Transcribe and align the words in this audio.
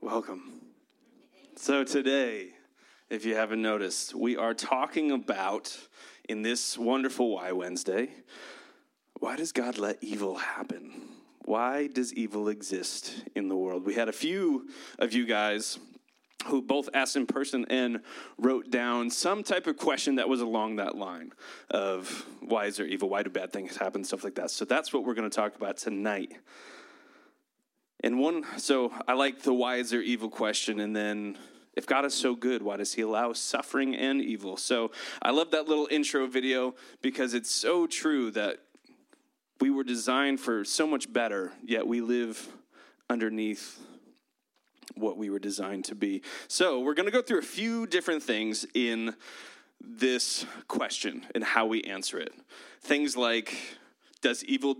Welcome. 0.00 0.60
So, 1.56 1.82
today, 1.82 2.50
if 3.10 3.24
you 3.24 3.34
haven't 3.34 3.60
noticed, 3.60 4.14
we 4.14 4.36
are 4.36 4.54
talking 4.54 5.10
about 5.10 5.76
in 6.28 6.42
this 6.42 6.78
wonderful 6.78 7.34
Why 7.34 7.50
Wednesday 7.50 8.10
why 9.18 9.34
does 9.34 9.50
God 9.50 9.76
let 9.76 9.98
evil 10.00 10.36
happen? 10.36 10.92
Why 11.44 11.88
does 11.88 12.14
evil 12.14 12.48
exist 12.48 13.24
in 13.34 13.48
the 13.48 13.56
world? 13.56 13.84
We 13.84 13.94
had 13.94 14.08
a 14.08 14.12
few 14.12 14.68
of 15.00 15.12
you 15.12 15.26
guys 15.26 15.80
who 16.46 16.62
both 16.62 16.88
asked 16.94 17.16
in 17.16 17.26
person 17.26 17.66
and 17.68 18.00
wrote 18.38 18.70
down 18.70 19.10
some 19.10 19.42
type 19.42 19.66
of 19.66 19.76
question 19.76 20.14
that 20.14 20.28
was 20.28 20.40
along 20.40 20.76
that 20.76 20.96
line 20.96 21.32
of 21.70 22.24
why 22.40 22.66
is 22.66 22.76
there 22.76 22.86
evil? 22.86 23.08
Why 23.08 23.24
do 23.24 23.30
bad 23.30 23.52
things 23.52 23.76
happen? 23.76 24.04
Stuff 24.04 24.22
like 24.22 24.36
that. 24.36 24.52
So, 24.52 24.64
that's 24.64 24.92
what 24.92 25.04
we're 25.04 25.14
going 25.14 25.28
to 25.28 25.36
talk 25.36 25.56
about 25.56 25.76
tonight. 25.76 26.36
And 28.00 28.18
one, 28.18 28.44
so 28.58 28.92
I 29.06 29.14
like 29.14 29.42
the 29.42 29.52
why 29.52 29.76
is 29.76 29.90
there 29.90 30.00
evil 30.00 30.30
question, 30.30 30.80
and 30.80 30.94
then 30.94 31.36
if 31.74 31.86
God 31.86 32.04
is 32.04 32.14
so 32.14 32.34
good, 32.34 32.62
why 32.62 32.76
does 32.76 32.94
he 32.94 33.02
allow 33.02 33.32
suffering 33.32 33.94
and 33.94 34.20
evil? 34.20 34.56
So 34.56 34.90
I 35.22 35.30
love 35.30 35.52
that 35.52 35.68
little 35.68 35.88
intro 35.90 36.26
video 36.26 36.74
because 37.02 37.34
it's 37.34 37.50
so 37.50 37.86
true 37.86 38.30
that 38.32 38.58
we 39.60 39.70
were 39.70 39.84
designed 39.84 40.40
for 40.40 40.64
so 40.64 40.86
much 40.86 41.12
better, 41.12 41.52
yet 41.64 41.86
we 41.86 42.00
live 42.00 42.48
underneath 43.10 43.80
what 44.94 45.16
we 45.16 45.30
were 45.30 45.38
designed 45.38 45.84
to 45.86 45.94
be. 45.94 46.22
So 46.48 46.80
we're 46.80 46.94
going 46.94 47.06
to 47.06 47.12
go 47.12 47.22
through 47.22 47.40
a 47.40 47.42
few 47.42 47.86
different 47.86 48.22
things 48.22 48.66
in 48.74 49.14
this 49.80 50.46
question 50.66 51.26
and 51.34 51.44
how 51.44 51.66
we 51.66 51.82
answer 51.82 52.18
it. 52.18 52.32
Things 52.80 53.16
like, 53.16 53.56
does 54.20 54.44
evil 54.44 54.76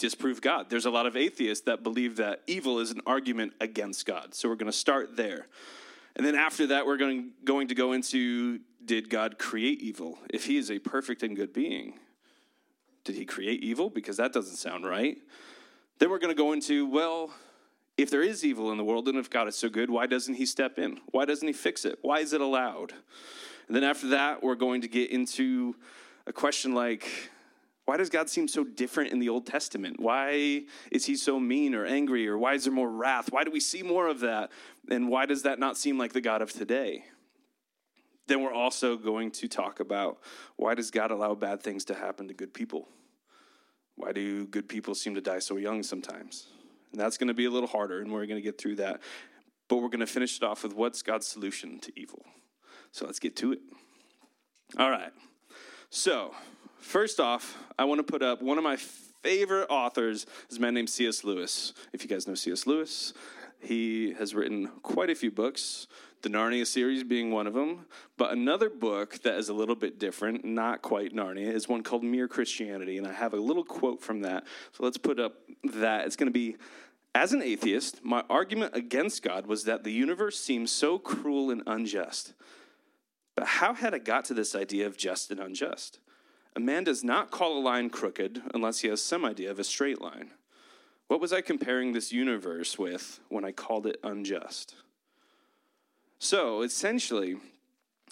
disprove 0.00 0.40
God. 0.40 0.70
There's 0.70 0.86
a 0.86 0.90
lot 0.90 1.06
of 1.06 1.14
atheists 1.14 1.64
that 1.66 1.82
believe 1.82 2.16
that 2.16 2.40
evil 2.46 2.80
is 2.80 2.90
an 2.90 3.02
argument 3.06 3.52
against 3.60 4.06
God. 4.06 4.34
So 4.34 4.48
we're 4.48 4.56
going 4.56 4.72
to 4.72 4.76
start 4.76 5.16
there. 5.16 5.46
And 6.16 6.26
then 6.26 6.34
after 6.34 6.66
that, 6.68 6.86
we're 6.86 6.96
going, 6.96 7.30
going 7.44 7.68
to 7.68 7.74
go 7.74 7.92
into 7.92 8.60
did 8.84 9.10
God 9.10 9.38
create 9.38 9.80
evil? 9.80 10.18
If 10.30 10.46
he 10.46 10.56
is 10.56 10.70
a 10.70 10.78
perfect 10.78 11.22
and 11.22 11.36
good 11.36 11.52
being, 11.52 12.00
did 13.04 13.14
he 13.14 13.26
create 13.26 13.62
evil? 13.62 13.90
Because 13.90 14.16
that 14.16 14.32
doesn't 14.32 14.56
sound 14.56 14.86
right. 14.86 15.18
Then 15.98 16.10
we're 16.10 16.18
going 16.18 16.34
to 16.34 16.42
go 16.42 16.52
into, 16.52 16.86
well, 16.86 17.30
if 17.98 18.10
there 18.10 18.22
is 18.22 18.42
evil 18.42 18.72
in 18.72 18.78
the 18.78 18.84
world 18.84 19.06
and 19.06 19.18
if 19.18 19.28
God 19.28 19.48
is 19.48 19.54
so 19.54 19.68
good, 19.68 19.90
why 19.90 20.06
doesn't 20.06 20.34
he 20.34 20.46
step 20.46 20.78
in? 20.78 20.98
Why 21.10 21.26
doesn't 21.26 21.46
he 21.46 21.52
fix 21.52 21.84
it? 21.84 21.98
Why 22.00 22.20
is 22.20 22.32
it 22.32 22.40
allowed? 22.40 22.94
And 23.66 23.76
then 23.76 23.84
after 23.84 24.08
that, 24.08 24.42
we're 24.42 24.54
going 24.54 24.80
to 24.80 24.88
get 24.88 25.10
into 25.10 25.76
a 26.26 26.32
question 26.32 26.74
like, 26.74 27.30
why 27.90 27.96
does 27.96 28.08
God 28.08 28.30
seem 28.30 28.46
so 28.46 28.62
different 28.62 29.10
in 29.10 29.18
the 29.18 29.28
Old 29.28 29.46
Testament? 29.46 29.98
Why 29.98 30.62
is 30.92 31.06
he 31.06 31.16
so 31.16 31.40
mean 31.40 31.74
or 31.74 31.84
angry? 31.84 32.28
Or 32.28 32.38
why 32.38 32.54
is 32.54 32.62
there 32.62 32.72
more 32.72 32.88
wrath? 32.88 33.32
Why 33.32 33.42
do 33.42 33.50
we 33.50 33.58
see 33.58 33.82
more 33.82 34.06
of 34.06 34.20
that? 34.20 34.52
And 34.88 35.08
why 35.08 35.26
does 35.26 35.42
that 35.42 35.58
not 35.58 35.76
seem 35.76 35.98
like 35.98 36.12
the 36.12 36.20
God 36.20 36.40
of 36.40 36.52
today? 36.52 37.06
Then 38.28 38.42
we're 38.42 38.52
also 38.52 38.96
going 38.96 39.32
to 39.32 39.48
talk 39.48 39.80
about 39.80 40.20
why 40.54 40.76
does 40.76 40.92
God 40.92 41.10
allow 41.10 41.34
bad 41.34 41.64
things 41.64 41.84
to 41.86 41.94
happen 41.94 42.28
to 42.28 42.34
good 42.34 42.54
people? 42.54 42.86
Why 43.96 44.12
do 44.12 44.46
good 44.46 44.68
people 44.68 44.94
seem 44.94 45.16
to 45.16 45.20
die 45.20 45.40
so 45.40 45.56
young 45.56 45.82
sometimes? 45.82 46.46
And 46.92 47.00
that's 47.00 47.18
going 47.18 47.26
to 47.26 47.34
be 47.34 47.46
a 47.46 47.50
little 47.50 47.68
harder, 47.68 48.00
and 48.02 48.12
we're 48.12 48.26
going 48.26 48.40
to 48.40 48.40
get 48.40 48.56
through 48.56 48.76
that. 48.76 49.00
But 49.66 49.78
we're 49.78 49.88
going 49.88 49.98
to 49.98 50.06
finish 50.06 50.36
it 50.36 50.44
off 50.44 50.62
with 50.62 50.74
what's 50.74 51.02
God's 51.02 51.26
solution 51.26 51.80
to 51.80 51.92
evil. 51.96 52.24
So 52.92 53.04
let's 53.04 53.18
get 53.18 53.34
to 53.38 53.50
it. 53.50 53.58
All 54.78 54.90
right. 54.90 55.12
So, 55.90 56.36
First 56.80 57.20
off, 57.20 57.58
I 57.78 57.84
want 57.84 57.98
to 57.98 58.02
put 58.02 58.22
up 58.22 58.42
one 58.42 58.58
of 58.58 58.64
my 58.64 58.76
favorite 58.76 59.66
authors 59.68 60.26
is 60.48 60.56
a 60.56 60.60
man 60.60 60.74
named 60.74 60.88
C.S. 60.88 61.24
Lewis. 61.24 61.74
If 61.92 62.02
you 62.02 62.08
guys 62.08 62.26
know 62.26 62.34
C.S. 62.34 62.66
Lewis, 62.66 63.12
he 63.60 64.14
has 64.14 64.34
written 64.34 64.68
quite 64.82 65.10
a 65.10 65.14
few 65.14 65.30
books, 65.30 65.86
the 66.22 66.30
Narnia 66.30 66.66
series 66.66 67.04
being 67.04 67.30
one 67.30 67.46
of 67.46 67.52
them. 67.52 67.86
But 68.16 68.32
another 68.32 68.70
book 68.70 69.22
that 69.22 69.34
is 69.36 69.50
a 69.50 69.52
little 69.52 69.74
bit 69.74 69.98
different, 69.98 70.44
not 70.44 70.80
quite 70.80 71.14
Narnia, 71.14 71.52
is 71.52 71.68
one 71.68 71.82
called 71.82 72.02
Mere 72.02 72.26
Christianity. 72.26 72.96
And 72.96 73.06
I 73.06 73.12
have 73.12 73.34
a 73.34 73.40
little 73.40 73.64
quote 73.64 74.02
from 74.02 74.22
that. 74.22 74.44
So 74.72 74.82
let's 74.82 74.98
put 74.98 75.20
up 75.20 75.34
that. 75.64 76.06
It's 76.06 76.16
going 76.16 76.28
to 76.28 76.32
be 76.32 76.56
As 77.14 77.32
an 77.32 77.42
atheist, 77.42 78.04
my 78.04 78.24
argument 78.30 78.74
against 78.76 79.22
God 79.22 79.46
was 79.46 79.64
that 79.64 79.82
the 79.82 79.92
universe 79.92 80.38
seems 80.38 80.70
so 80.70 80.98
cruel 80.98 81.50
and 81.50 81.62
unjust. 81.66 82.34
But 83.34 83.46
how 83.46 83.74
had 83.74 83.94
I 83.94 83.98
got 83.98 84.24
to 84.26 84.34
this 84.34 84.54
idea 84.54 84.86
of 84.86 84.96
just 84.96 85.30
and 85.30 85.40
unjust? 85.40 85.98
A 86.56 86.60
man 86.60 86.84
does 86.84 87.04
not 87.04 87.30
call 87.30 87.58
a 87.58 87.60
line 87.60 87.90
crooked 87.90 88.42
unless 88.54 88.80
he 88.80 88.88
has 88.88 89.02
some 89.02 89.24
idea 89.24 89.50
of 89.50 89.58
a 89.58 89.64
straight 89.64 90.00
line. 90.00 90.30
What 91.06 91.20
was 91.20 91.32
I 91.32 91.40
comparing 91.40 91.92
this 91.92 92.12
universe 92.12 92.78
with 92.78 93.20
when 93.28 93.44
I 93.44 93.52
called 93.52 93.86
it 93.86 93.98
unjust? 94.02 94.74
So, 96.18 96.62
essentially, 96.62 97.36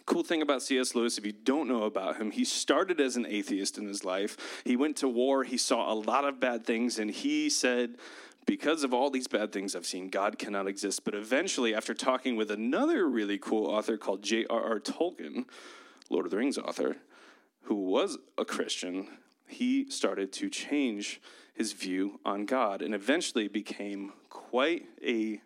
cool 0.07 0.23
thing 0.23 0.41
about 0.41 0.63
C.S. 0.63 0.95
Lewis, 0.95 1.19
if 1.19 1.27
you 1.27 1.33
don't 1.33 1.69
know 1.69 1.83
about 1.83 2.17
him, 2.17 2.31
he 2.31 2.45
started 2.45 3.01
as 3.01 3.17
an 3.17 3.27
atheist 3.27 3.77
in 3.77 3.87
his 3.87 4.05
life. 4.05 4.63
He 4.65 4.77
went 4.77 4.97
to 4.99 5.09
war, 5.09 5.45
he 5.45 5.59
saw 5.59 5.93
a 5.93 5.95
lot 5.95 6.25
of 6.25 6.41
bad 6.41 6.65
things, 6.65 6.99
and 6.99 7.11
he 7.11 7.51
said, 7.51 7.97
because 8.47 8.83
of 8.83 8.95
all 8.95 9.11
these 9.11 9.29
bad 9.29 9.53
things 9.53 9.77
I've 9.77 9.85
seen, 9.85 10.09
God 10.09 10.39
cannot 10.39 10.67
exist. 10.67 11.05
But 11.05 11.15
eventually, 11.15 11.75
after 11.75 11.93
talking 11.93 12.35
with 12.35 12.51
another 12.51 13.07
really 13.07 13.37
cool 13.37 13.67
author 13.67 13.99
called 13.99 14.23
J.R.R. 14.23 14.81
Tolkien, 14.81 15.45
Lord 16.09 16.25
of 16.25 16.31
the 16.31 16.39
Rings 16.39 16.57
author, 16.57 16.97
who 17.69 17.75
was 17.75 18.17
a 18.39 18.47
Christian, 18.47 19.07
he 19.47 19.91
started 19.91 20.33
to 20.33 20.49
change 20.49 21.21
his 21.53 21.73
view 21.73 22.19
on 22.25 22.47
God 22.47 22.81
and 22.81 22.95
eventually 22.95 23.47
became 23.47 24.15
quite 24.31 24.87
a 25.05 25.43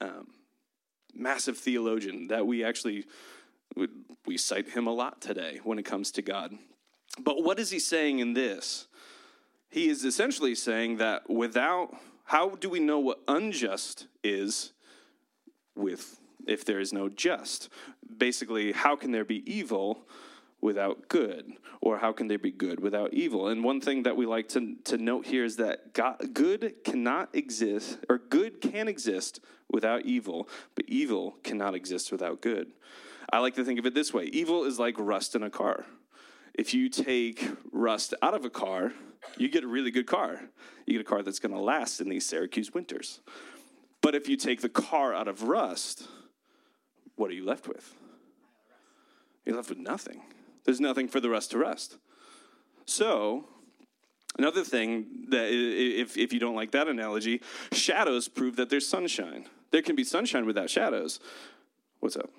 um, 0.00 0.28
massive 1.12 1.58
theologian 1.58 2.28
that 2.28 2.46
we 2.46 2.62
actually 2.62 3.04
we 4.24 4.36
cite 4.36 4.68
him 4.68 4.86
a 4.86 4.92
lot 4.92 5.20
today 5.20 5.60
when 5.64 5.80
it 5.80 5.84
comes 5.84 6.12
to 6.12 6.22
God. 6.22 6.56
But 7.18 7.42
what 7.42 7.58
is 7.58 7.70
he 7.70 7.80
saying 7.80 8.20
in 8.20 8.34
this? 8.34 8.86
He 9.68 9.88
is 9.88 10.04
essentially 10.04 10.54
saying 10.54 10.98
that 10.98 11.28
without 11.28 11.96
how 12.26 12.50
do 12.50 12.70
we 12.70 12.78
know 12.78 13.00
what 13.00 13.20
unjust 13.26 14.06
is 14.22 14.72
with 15.74 16.20
if 16.46 16.64
there 16.64 16.78
is 16.78 16.92
no 16.92 17.08
just? 17.08 17.68
Basically, 18.16 18.70
how 18.70 18.94
can 18.94 19.10
there 19.10 19.24
be 19.24 19.42
evil 19.52 20.06
without 20.64 21.08
good? 21.08 21.52
Or 21.82 21.98
how 21.98 22.12
can 22.12 22.26
there 22.26 22.38
be 22.38 22.50
good 22.50 22.80
without 22.80 23.12
evil? 23.12 23.48
And 23.48 23.62
one 23.62 23.82
thing 23.82 24.04
that 24.04 24.16
we 24.16 24.24
like 24.24 24.48
to, 24.48 24.76
to 24.84 24.96
note 24.96 25.26
here 25.26 25.44
is 25.44 25.56
that 25.56 25.92
God, 25.92 26.32
good 26.32 26.82
cannot 26.84 27.28
exist, 27.34 27.98
or 28.08 28.18
good 28.18 28.62
can 28.62 28.88
exist 28.88 29.40
without 29.70 30.06
evil, 30.06 30.48
but 30.74 30.86
evil 30.88 31.36
cannot 31.44 31.74
exist 31.74 32.10
without 32.10 32.40
good. 32.40 32.72
I 33.30 33.40
like 33.40 33.54
to 33.56 33.64
think 33.64 33.78
of 33.78 33.84
it 33.84 33.94
this 33.94 34.14
way 34.14 34.24
evil 34.24 34.64
is 34.64 34.78
like 34.78 34.94
rust 34.98 35.34
in 35.34 35.42
a 35.42 35.50
car. 35.50 35.84
If 36.54 36.72
you 36.72 36.88
take 36.88 37.46
rust 37.70 38.14
out 38.22 38.32
of 38.32 38.44
a 38.44 38.50
car, 38.50 38.92
you 39.36 39.48
get 39.48 39.64
a 39.64 39.68
really 39.68 39.90
good 39.90 40.06
car. 40.06 40.40
You 40.86 40.94
get 40.94 41.00
a 41.02 41.08
car 41.08 41.22
that's 41.22 41.40
going 41.40 41.54
to 41.54 41.60
last 41.60 42.00
in 42.00 42.08
these 42.08 42.26
Syracuse 42.26 42.72
winters. 42.72 43.20
But 44.00 44.14
if 44.14 44.28
you 44.28 44.36
take 44.36 44.62
the 44.62 44.68
car 44.68 45.12
out 45.12 45.28
of 45.28 45.42
rust, 45.42 46.08
what 47.16 47.30
are 47.30 47.34
you 47.34 47.44
left 47.44 47.68
with? 47.68 47.94
You're 49.44 49.56
left 49.56 49.68
with 49.68 49.78
nothing. 49.78 50.22
There's 50.64 50.80
nothing 50.80 51.08
for 51.08 51.20
the 51.20 51.28
rest 51.28 51.50
to 51.52 51.58
rest. 51.58 51.98
So, 52.86 53.46
another 54.38 54.64
thing 54.64 55.26
that 55.28 55.48
if, 55.50 56.16
if 56.16 56.32
you 56.32 56.40
don't 56.40 56.54
like 56.54 56.72
that 56.72 56.88
analogy, 56.88 57.42
shadows 57.72 58.28
prove 58.28 58.56
that 58.56 58.70
there's 58.70 58.86
sunshine. 58.86 59.46
There 59.70 59.82
can 59.82 59.96
be 59.96 60.04
sunshine 60.04 60.46
without 60.46 60.70
shadows. 60.70 61.20
What's 62.00 62.16
up? 62.16 62.30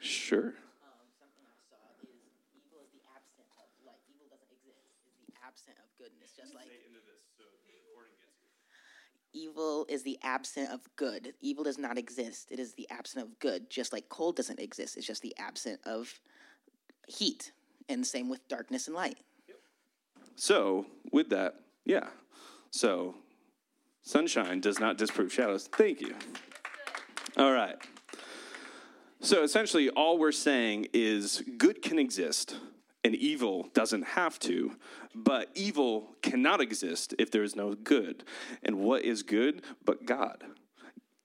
Sure. 0.00 0.54
evil 9.52 9.86
is 9.88 10.02
the 10.02 10.18
absent 10.22 10.70
of 10.70 10.80
good. 10.96 11.34
Evil 11.40 11.64
does 11.64 11.78
not 11.78 11.98
exist. 11.98 12.50
It 12.50 12.58
is 12.58 12.74
the 12.74 12.88
absent 12.90 13.24
of 13.24 13.38
good. 13.38 13.70
Just 13.70 13.92
like 13.92 14.08
cold 14.08 14.36
doesn't 14.36 14.60
exist. 14.60 14.96
It's 14.96 15.06
just 15.06 15.22
the 15.22 15.34
absent 15.38 15.80
of 15.84 16.20
heat, 17.08 17.52
and 17.88 18.06
same 18.06 18.28
with 18.28 18.46
darkness 18.48 18.86
and 18.86 18.96
light. 18.96 19.18
So, 20.36 20.86
with 21.10 21.30
that, 21.30 21.56
yeah. 21.84 22.08
So, 22.70 23.14
sunshine 24.02 24.60
does 24.60 24.80
not 24.80 24.96
disprove 24.98 25.32
shadows. 25.32 25.68
Thank 25.68 26.00
you. 26.00 26.14
All 27.36 27.52
right. 27.52 27.76
So, 29.20 29.42
essentially, 29.42 29.88
all 29.90 30.18
we're 30.18 30.32
saying 30.32 30.88
is 30.92 31.42
good 31.58 31.82
can 31.82 31.98
exist 31.98 32.56
and 33.04 33.14
evil 33.14 33.68
doesn't 33.74 34.02
have 34.02 34.38
to, 34.40 34.76
but 35.14 35.48
evil 35.54 36.14
cannot 36.22 36.60
exist 36.60 37.14
if 37.18 37.30
there 37.30 37.42
is 37.42 37.56
no 37.56 37.74
good. 37.74 38.24
And 38.62 38.78
what 38.78 39.04
is 39.04 39.22
good 39.22 39.62
but 39.84 40.06
God? 40.06 40.44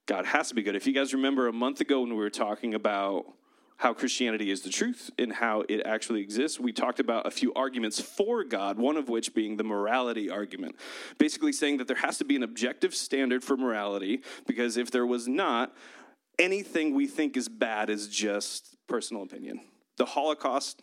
God 0.05 0.25
has 0.25 0.49
to 0.49 0.55
be 0.55 0.63
good. 0.63 0.75
If 0.75 0.87
you 0.87 0.93
guys 0.93 1.13
remember 1.13 1.47
a 1.47 1.53
month 1.53 1.81
ago 1.81 2.01
when 2.01 2.11
we 2.11 2.15
were 2.15 2.29
talking 2.29 2.73
about 2.73 3.25
how 3.77 3.93
Christianity 3.93 4.49
is 4.49 4.61
the 4.61 4.69
truth 4.69 5.11
and 5.19 5.31
how 5.31 5.63
it 5.69 5.85
actually 5.85 6.21
exists. 6.21 6.59
We 6.59 6.71
talked 6.71 6.99
about 6.99 7.27
a 7.27 7.31
few 7.31 7.53
arguments 7.53 8.01
for 8.01 8.43
God, 8.43 8.79
one 8.79 8.97
of 8.97 9.07
which 9.07 9.35
being 9.35 9.57
the 9.57 9.63
morality 9.63 10.29
argument. 10.31 10.75
Basically, 11.19 11.53
saying 11.53 11.77
that 11.77 11.87
there 11.87 11.97
has 11.97 12.17
to 12.17 12.25
be 12.25 12.35
an 12.35 12.43
objective 12.43 12.95
standard 12.95 13.43
for 13.43 13.55
morality, 13.55 14.23
because 14.47 14.77
if 14.77 14.89
there 14.89 15.05
was 15.05 15.27
not, 15.27 15.75
anything 16.39 16.95
we 16.95 17.05
think 17.05 17.37
is 17.37 17.47
bad 17.47 17.91
is 17.91 18.07
just 18.07 18.75
personal 18.87 19.21
opinion. 19.21 19.61
The 19.97 20.05
Holocaust, 20.05 20.81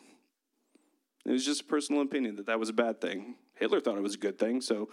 it 1.24 1.32
was 1.32 1.44
just 1.44 1.62
a 1.62 1.64
personal 1.64 2.00
opinion 2.02 2.36
that 2.36 2.46
that 2.46 2.60
was 2.60 2.68
a 2.68 2.74
bad 2.74 3.00
thing. 3.00 3.34
Hitler 3.56 3.80
thought 3.80 3.96
it 3.96 4.02
was 4.02 4.14
a 4.14 4.18
good 4.18 4.38
thing. 4.38 4.60
So, 4.60 4.88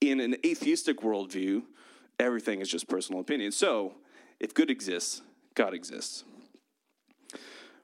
in 0.00 0.20
an 0.20 0.36
atheistic 0.44 1.00
worldview, 1.00 1.62
everything 2.18 2.60
is 2.60 2.68
just 2.68 2.88
personal 2.88 3.20
opinion. 3.20 3.52
So, 3.52 3.94
if 4.40 4.54
good 4.54 4.70
exists, 4.70 5.22
God 5.54 5.74
exists. 5.74 6.24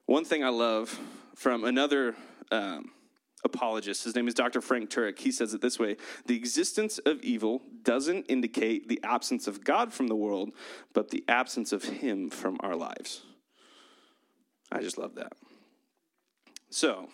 One 0.05 0.25
thing 0.25 0.43
I 0.43 0.49
love 0.49 0.99
from 1.35 1.63
another 1.63 2.15
um, 2.51 2.91
apologist, 3.45 4.03
his 4.03 4.15
name 4.15 4.27
is 4.27 4.33
Dr. 4.33 4.59
Frank 4.61 4.89
Turek, 4.89 5.19
he 5.19 5.31
says 5.31 5.53
it 5.53 5.61
this 5.61 5.79
way 5.79 5.95
The 6.25 6.35
existence 6.35 6.99
of 6.99 7.21
evil 7.21 7.61
doesn't 7.83 8.25
indicate 8.25 8.89
the 8.89 8.99
absence 9.03 9.47
of 9.47 9.63
God 9.63 9.93
from 9.93 10.07
the 10.07 10.15
world, 10.15 10.51
but 10.93 11.09
the 11.09 11.23
absence 11.27 11.71
of 11.71 11.83
Him 11.83 12.29
from 12.29 12.57
our 12.59 12.75
lives. 12.75 13.21
I 14.71 14.81
just 14.81 14.97
love 14.97 15.15
that. 15.15 15.33
So, 16.69 17.09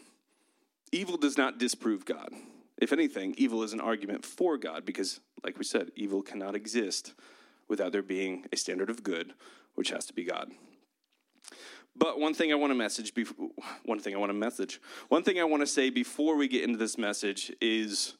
evil 0.91 1.17
does 1.17 1.37
not 1.37 1.57
disprove 1.57 2.05
God. 2.05 2.29
If 2.77 2.93
anything, 2.93 3.35
evil 3.37 3.61
is 3.63 3.73
an 3.73 3.81
argument 3.81 4.25
for 4.25 4.57
God 4.57 4.85
because, 4.85 5.19
like 5.43 5.57
we 5.57 5.65
said, 5.65 5.91
evil 5.95 6.21
cannot 6.21 6.55
exist 6.55 7.13
without 7.67 7.91
there 7.91 8.01
being 8.01 8.45
a 8.53 8.57
standard 8.57 8.89
of 8.89 9.03
good, 9.03 9.33
which 9.75 9.89
has 9.89 10.05
to 10.05 10.13
be 10.13 10.23
God. 10.23 10.51
But 11.99 12.17
one 12.17 12.33
thing 12.33 12.53
I 12.53 12.55
want 12.55 12.71
to 12.71 12.75
message, 12.75 13.13
before, 13.13 13.49
one 13.83 13.99
thing 13.99 14.15
I 14.15 14.17
want 14.17 14.29
to 14.29 14.33
message, 14.33 14.79
one 15.09 15.21
thing 15.21 15.37
I 15.37 15.43
want 15.43 15.61
to 15.61 15.67
say 15.67 15.89
before 15.89 16.37
we 16.37 16.47
get 16.47 16.63
into 16.63 16.77
this 16.77 16.97
message 16.97 17.51
is 17.59 18.13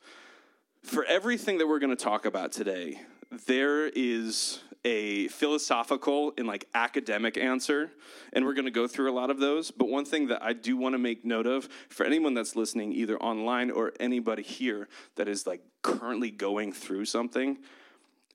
for 0.84 1.06
everything 1.06 1.58
that 1.60 1.68
we're 1.68 1.80
going 1.80 1.96
to 1.96 2.04
talk 2.04 2.26
about 2.26 2.52
today, 2.52 3.00
there 3.48 3.88
is 3.88 4.60
a 4.84 5.30
philosophical 5.30 6.34
and 6.38 6.46
like 6.46 6.66
academic 6.74 7.38
answer, 7.38 7.92
and 8.34 8.44
we're 8.46 8.54
going 8.54 8.66
to 8.66 8.72
go 8.72 8.86
through 8.86 9.10
a 9.10 9.16
lot 9.16 9.30
of 9.30 9.40
those. 9.40 9.72
But 9.72 9.88
one 9.88 10.04
thing 10.04 10.28
that 10.28 10.44
I 10.44 10.52
do 10.52 10.76
want 10.76 10.94
to 10.94 11.00
make 11.00 11.24
note 11.24 11.48
of 11.48 11.70
for 11.88 12.06
anyone 12.06 12.34
that's 12.34 12.58
listening, 12.58 12.92
either 12.92 13.18
online 13.18 13.72
or 13.72 13.94
anybody 14.00 14.44
here 14.44 14.90
that 15.16 15.30
is 15.30 15.48
like 15.48 15.62
currently 15.84 16.32
going 16.32 16.74
through 16.74 17.06
something, 17.06 17.60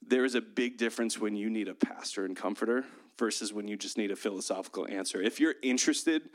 there 0.07 0.25
is 0.25 0.35
a 0.35 0.41
big 0.41 0.79
difference 0.79 1.19
when 1.19 1.37
you 1.37 1.51
need 1.51 1.69
a 1.69 1.75
pastor 1.75 2.25
and 2.25 2.35
comforter 2.35 2.87
versus 3.19 3.53
when 3.53 3.69
you 3.69 3.77
just 3.77 3.99
need 3.99 4.11
a 4.11 4.17
philosophical 4.17 4.87
answer. 4.89 5.21
If 5.21 5.41
you're 5.41 5.55
interested 5.63 6.31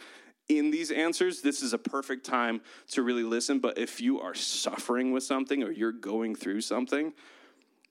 in 0.47 0.71
these 0.71 0.91
answers, 0.91 1.41
this 1.41 1.61
is 1.61 1.73
a 1.73 1.77
perfect 1.77 2.25
time 2.25 2.61
to 2.91 3.03
really 3.03 3.23
listen. 3.23 3.59
But 3.59 3.77
if 3.77 4.01
you 4.01 4.19
are 4.19 4.33
suffering 4.33 5.11
with 5.11 5.23
something 5.23 5.63
or 5.63 5.71
you're 5.71 5.91
going 5.91 6.35
through 6.35 6.61
something, 6.61 7.13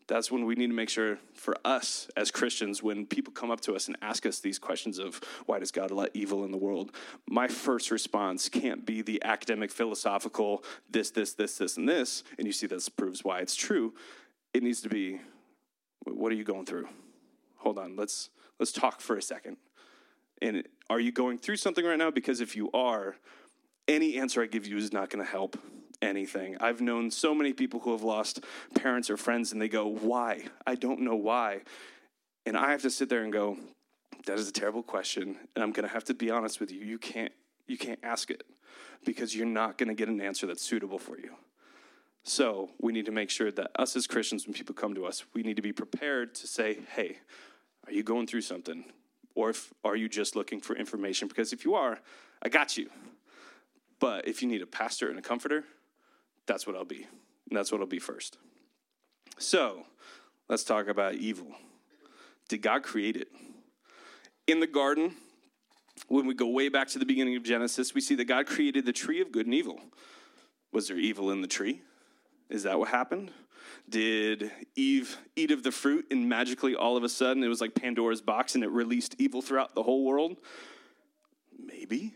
that's 0.09 0.31
when 0.31 0.47
we 0.47 0.55
need 0.55 0.69
to 0.69 0.73
make 0.73 0.89
sure 0.89 1.19
for 1.35 1.55
us 1.67 2.09
as 2.17 2.31
Christians, 2.31 2.83
when 2.83 3.05
people 3.07 3.33
come 3.33 3.51
up 3.51 3.61
to 3.61 3.77
us 3.77 3.89
and 3.89 3.97
ask 4.01 4.25
us 4.25 4.41
these 4.41 4.59
questions 4.59 4.99
of 4.99 5.21
why 5.45 5.59
does 5.59 5.71
God 5.71 5.91
let 5.91 6.11
evil 6.15 6.45
in 6.45 6.51
the 6.51 6.57
world, 6.57 6.93
my 7.29 7.47
first 7.47 7.91
response 7.91 8.49
can't 8.49 8.87
be 8.87 9.03
the 9.03 9.23
academic, 9.23 9.71
philosophical, 9.71 10.65
this, 10.91 11.11
this, 11.11 11.35
this, 11.35 11.59
this, 11.59 11.77
and 11.77 11.87
this, 11.87 12.25
and 12.39 12.47
you 12.47 12.53
see 12.53 12.67
this 12.67 12.89
proves 12.89 13.23
why 13.23 13.41
it's 13.41 13.55
true. 13.55 13.93
It 14.55 14.63
needs 14.63 14.81
to 14.81 14.89
be, 14.89 15.21
what 16.05 16.33
are 16.33 16.37
you 16.37 16.45
going 16.45 16.65
through? 16.65 16.89
Hold 17.59 17.79
on, 17.79 17.95
let's 17.95 18.31
let's 18.59 18.73
talk 18.73 19.01
for 19.01 19.17
a 19.17 19.23
second. 19.23 19.57
And 20.41 20.67
are 20.89 21.01
you 21.01 21.13
going 21.13 21.39
through 21.39 21.57
something 21.57 21.85
right 21.85 21.99
now? 21.99 22.11
Because 22.11 22.41
if 22.41 22.57
you 22.57 22.71
are, 22.73 23.17
any 23.87 24.19
answer 24.19 24.43
I 24.43 24.47
give 24.47 24.67
you 24.67 24.77
is 24.77 24.93
not 24.93 25.11
going 25.11 25.25
to 25.25 25.31
help 25.31 25.59
anything. 26.01 26.57
I've 26.61 26.81
known 26.81 27.11
so 27.11 27.35
many 27.35 27.53
people 27.53 27.81
who 27.81 27.93
have 27.93 28.03
lost 28.03 28.45
parents 28.75 29.11
or 29.11 29.17
friends 29.17 29.53
and 29.53 29.61
they 29.61 29.69
go, 29.69 29.87
Why? 29.87 30.45
I 30.67 30.75
don't 30.75 31.01
know 31.01 31.17
why. 31.17 31.63
And 32.47 32.57
I 32.57 32.71
have 32.71 32.83
to 32.83 32.91
sit 32.91 33.09
there 33.09 33.23
and 33.23 33.33
go, 33.33 33.57
That 34.27 34.39
is 34.39 34.49
a 34.49 34.53
terrible 34.53 34.83
question. 34.83 35.37
And 35.55 35.63
I'm 35.63 35.73
going 35.73 35.87
to 35.87 35.93
have 35.93 36.05
to 36.05 36.15
be 36.15 36.31
honest 36.31 36.61
with 36.61 36.71
you. 36.71 36.81
You 36.81 36.99
can't, 36.99 37.33
you 37.67 37.77
can't 37.77 37.99
ask 38.03 38.31
it 38.31 38.45
because 39.05 39.35
you're 39.35 39.47
not 39.47 39.79
going 39.79 39.89
to 39.89 39.95
get 39.95 40.09
an 40.09 40.21
answer 40.21 40.47
that's 40.47 40.63
suitable 40.63 40.99
for 40.99 41.19
you. 41.19 41.35
So 42.25 42.71
we 42.81 42.93
need 42.93 43.07
to 43.07 43.13
make 43.13 43.31
sure 43.31 43.51
that 43.51 43.71
us 43.77 43.97
as 43.97 44.07
Christians, 44.07 44.47
when 44.47 44.55
people 44.55 44.75
come 44.75 44.95
to 44.95 45.07
us, 45.07 45.25
we 45.35 45.43
need 45.43 45.57
to 45.57 45.63
be 45.63 45.73
prepared 45.73 46.35
to 46.37 46.47
say, 46.47 46.79
Hey, 46.95 47.19
are 47.89 47.93
you 47.93 48.03
going 48.03 48.27
through 48.27 48.43
something? 48.43 48.85
Or 49.35 49.51
if, 49.51 49.73
are 49.83 49.97
you 49.97 50.09
just 50.09 50.37
looking 50.37 50.61
for 50.61 50.77
information? 50.77 51.27
Because 51.27 51.53
if 51.53 51.65
you 51.65 51.75
are, 51.75 51.99
I 52.43 52.49
got 52.49 52.77
you. 52.77 52.91
But 53.99 54.29
if 54.29 54.43
you 54.43 54.49
need 54.49 54.63
a 54.63 54.67
pastor 54.67 55.09
and 55.09 55.19
a 55.19 55.23
comforter, 55.23 55.65
that's 56.47 56.67
what 56.67 56.77
I'll 56.77 56.85
be. 56.85 57.07
And 57.49 57.57
that's 57.57 57.73
what 57.73 57.81
I'll 57.81 57.87
be 57.87 57.99
first. 57.99 58.37
So 59.39 59.87
let's 60.49 60.65
talk 60.65 60.89
about 60.89 61.15
evil. 61.15 61.55
Did 62.49 62.63
God 62.63 62.83
create 62.83 63.17
it? 63.17 63.29
In 64.47 64.61
the 64.61 64.67
garden, 64.67 65.15
when 66.09 66.27
we 66.27 66.35
go 66.35 66.49
way 66.49 66.69
back 66.69 66.89
to 66.89 66.99
the 66.99 67.07
beginning 67.07 67.37
of 67.37 67.43
Genesis, 67.43 67.95
we 67.95 68.01
see 68.01 68.15
that 68.17 68.27
God 68.27 68.47
created 68.47 68.85
the 68.85 68.93
tree 68.93 69.21
of 69.21 69.33
good 69.33 69.47
and 69.47 69.55
evil. 69.55 69.81
Was 70.73 70.89
there 70.89 70.99
evil 70.99 71.31
in 71.31 71.41
the 71.41 71.49
tree? 71.49 71.83
Is 72.51 72.65
that 72.65 72.79
what 72.79 72.89
happened? 72.89 73.31
Did 73.89 74.51
Eve 74.77 75.17
eat 75.37 75.51
of 75.51 75.63
the 75.63 75.73
fruit 75.73 76.07
and 76.11 76.29
magically 76.29 76.75
all 76.75 76.97
of 76.97 77.05
a 77.05 77.09
sudden 77.09 77.43
it 77.43 77.49
was 77.49 77.61
like 77.61 77.75
Pandora's 77.75 78.21
box 78.21 78.55
and 78.55 78.63
it 78.63 78.71
released 78.71 79.15
evil 79.19 79.41
throughout 79.41 79.75
the 79.75 79.83
whole 79.83 80.05
world? 80.05 80.37
Maybe. 81.59 82.15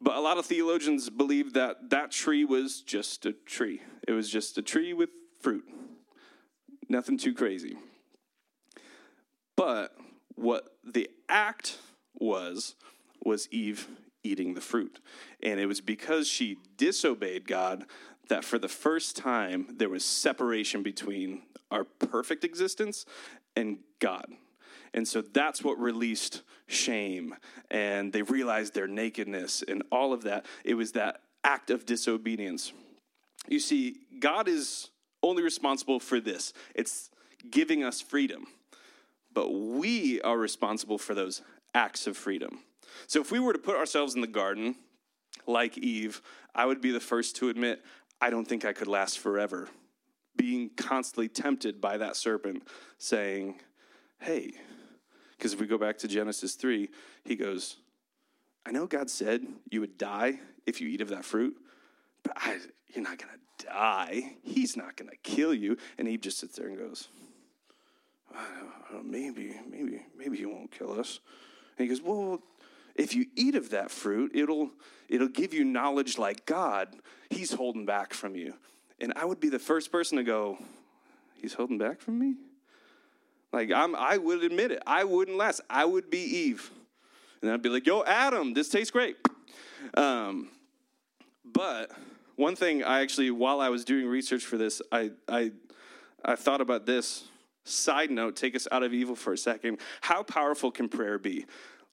But 0.00 0.16
a 0.16 0.20
lot 0.20 0.38
of 0.38 0.46
theologians 0.46 1.10
believe 1.10 1.54
that 1.54 1.90
that 1.90 2.10
tree 2.10 2.44
was 2.44 2.82
just 2.82 3.26
a 3.26 3.32
tree. 3.32 3.82
It 4.06 4.12
was 4.12 4.30
just 4.30 4.58
a 4.58 4.62
tree 4.62 4.92
with 4.92 5.10
fruit. 5.40 5.64
Nothing 6.88 7.18
too 7.18 7.34
crazy. 7.34 7.76
But 9.56 9.96
what 10.34 10.76
the 10.84 11.10
act 11.28 11.78
was, 12.14 12.76
was 13.24 13.48
Eve 13.50 13.88
eating 14.22 14.54
the 14.54 14.60
fruit. 14.60 15.00
And 15.42 15.58
it 15.58 15.66
was 15.66 15.80
because 15.80 16.28
she 16.28 16.58
disobeyed 16.76 17.46
God 17.46 17.86
that 18.28 18.44
for 18.44 18.58
the 18.58 18.68
first 18.68 19.16
time 19.16 19.66
there 19.76 19.88
was 19.88 20.04
separation 20.04 20.82
between 20.82 21.42
our 21.70 21.84
perfect 21.84 22.44
existence 22.44 23.06
and 23.54 23.78
God. 23.98 24.26
And 24.94 25.06
so 25.06 25.20
that's 25.20 25.62
what 25.62 25.78
released 25.78 26.42
shame. 26.66 27.34
And 27.70 28.12
they 28.12 28.22
realized 28.22 28.74
their 28.74 28.86
nakedness 28.86 29.62
and 29.66 29.82
all 29.90 30.12
of 30.12 30.22
that. 30.22 30.46
It 30.64 30.74
was 30.74 30.92
that 30.92 31.20
act 31.44 31.70
of 31.70 31.86
disobedience. 31.86 32.72
You 33.48 33.60
see, 33.60 33.96
God 34.18 34.48
is 34.48 34.90
only 35.22 35.42
responsible 35.42 36.00
for 36.00 36.20
this 36.20 36.52
it's 36.74 37.10
giving 37.50 37.84
us 37.84 38.00
freedom. 38.00 38.46
But 39.32 39.50
we 39.50 40.20
are 40.22 40.38
responsible 40.38 40.96
for 40.96 41.14
those 41.14 41.42
acts 41.74 42.06
of 42.06 42.16
freedom. 42.16 42.60
So 43.06 43.20
if 43.20 43.30
we 43.30 43.38
were 43.38 43.52
to 43.52 43.58
put 43.58 43.76
ourselves 43.76 44.14
in 44.14 44.22
the 44.22 44.26
garden, 44.26 44.76
like 45.46 45.76
Eve, 45.76 46.22
I 46.54 46.64
would 46.64 46.80
be 46.80 46.90
the 46.90 47.00
first 47.00 47.36
to 47.36 47.50
admit 47.50 47.84
I 48.20 48.30
don't 48.30 48.46
think 48.46 48.64
I 48.64 48.72
could 48.72 48.88
last 48.88 49.18
forever. 49.18 49.68
Being 50.36 50.70
constantly 50.76 51.28
tempted 51.28 51.80
by 51.80 51.96
that 51.98 52.16
serpent, 52.16 52.62
saying, 52.98 53.60
Hey, 54.20 54.52
because 55.36 55.52
if 55.52 55.60
we 55.60 55.66
go 55.66 55.78
back 55.78 55.98
to 55.98 56.08
Genesis 56.08 56.54
3, 56.54 56.88
he 57.24 57.36
goes, 57.36 57.76
I 58.64 58.72
know 58.72 58.86
God 58.86 59.10
said 59.10 59.46
you 59.70 59.80
would 59.80 59.98
die 59.98 60.40
if 60.66 60.80
you 60.80 60.88
eat 60.88 61.00
of 61.00 61.08
that 61.10 61.24
fruit, 61.24 61.56
but 62.22 62.32
I, 62.36 62.58
you're 62.88 63.04
not 63.04 63.18
going 63.18 63.32
to 63.32 63.66
die. 63.66 64.36
He's 64.42 64.76
not 64.76 64.96
going 64.96 65.10
to 65.10 65.16
kill 65.16 65.54
you. 65.54 65.76
And 65.98 66.08
Eve 66.08 66.22
just 66.22 66.38
sits 66.38 66.56
there 66.56 66.68
and 66.68 66.76
goes, 66.76 67.08
maybe, 69.04 69.54
maybe, 69.70 70.02
maybe 70.16 70.36
he 70.36 70.46
won't 70.46 70.70
kill 70.70 70.98
us. 70.98 71.20
And 71.78 71.84
he 71.84 71.94
goes, 71.94 72.02
well, 72.02 72.40
if 72.98 73.14
you 73.14 73.26
eat 73.36 73.54
of 73.54 73.70
that 73.70 73.90
fruit, 73.90 74.32
it'll 74.34 74.70
it'll 75.08 75.28
give 75.28 75.54
you 75.54 75.64
knowledge 75.64 76.18
like 76.18 76.46
God. 76.46 76.88
He's 77.30 77.52
holding 77.52 77.86
back 77.86 78.14
from 78.14 78.34
you. 78.34 78.54
And 79.00 79.12
I 79.16 79.24
would 79.24 79.40
be 79.40 79.48
the 79.48 79.58
first 79.58 79.92
person 79.92 80.16
to 80.16 80.24
go, 80.24 80.58
He's 81.34 81.54
holding 81.54 81.78
back 81.78 82.00
from 82.00 82.18
me? 82.18 82.34
Like 83.52 83.70
I'm 83.70 83.94
I 83.94 84.16
would 84.16 84.42
admit 84.42 84.72
it. 84.72 84.82
I 84.86 85.04
wouldn't 85.04 85.36
last. 85.36 85.60
I 85.70 85.84
would 85.84 86.10
be 86.10 86.18
Eve. 86.18 86.70
And 87.42 87.50
I'd 87.50 87.62
be 87.62 87.68
like, 87.68 87.86
yo, 87.86 88.02
Adam, 88.02 88.54
this 88.54 88.68
tastes 88.68 88.90
great. 88.90 89.16
Um, 89.94 90.48
but 91.44 91.92
one 92.36 92.56
thing 92.56 92.82
I 92.82 93.02
actually, 93.02 93.30
while 93.30 93.60
I 93.60 93.68
was 93.68 93.84
doing 93.84 94.06
research 94.06 94.44
for 94.44 94.56
this, 94.56 94.82
I 94.90 95.12
I 95.28 95.52
I 96.24 96.36
thought 96.36 96.60
about 96.60 96.86
this. 96.86 97.24
Side 97.64 98.12
note, 98.12 98.36
take 98.36 98.54
us 98.54 98.68
out 98.70 98.82
of 98.84 98.94
evil 98.94 99.16
for 99.16 99.32
a 99.32 99.38
second. 99.38 99.78
How 100.00 100.22
powerful 100.22 100.70
can 100.70 100.88
prayer 100.88 101.18
be? 101.18 101.46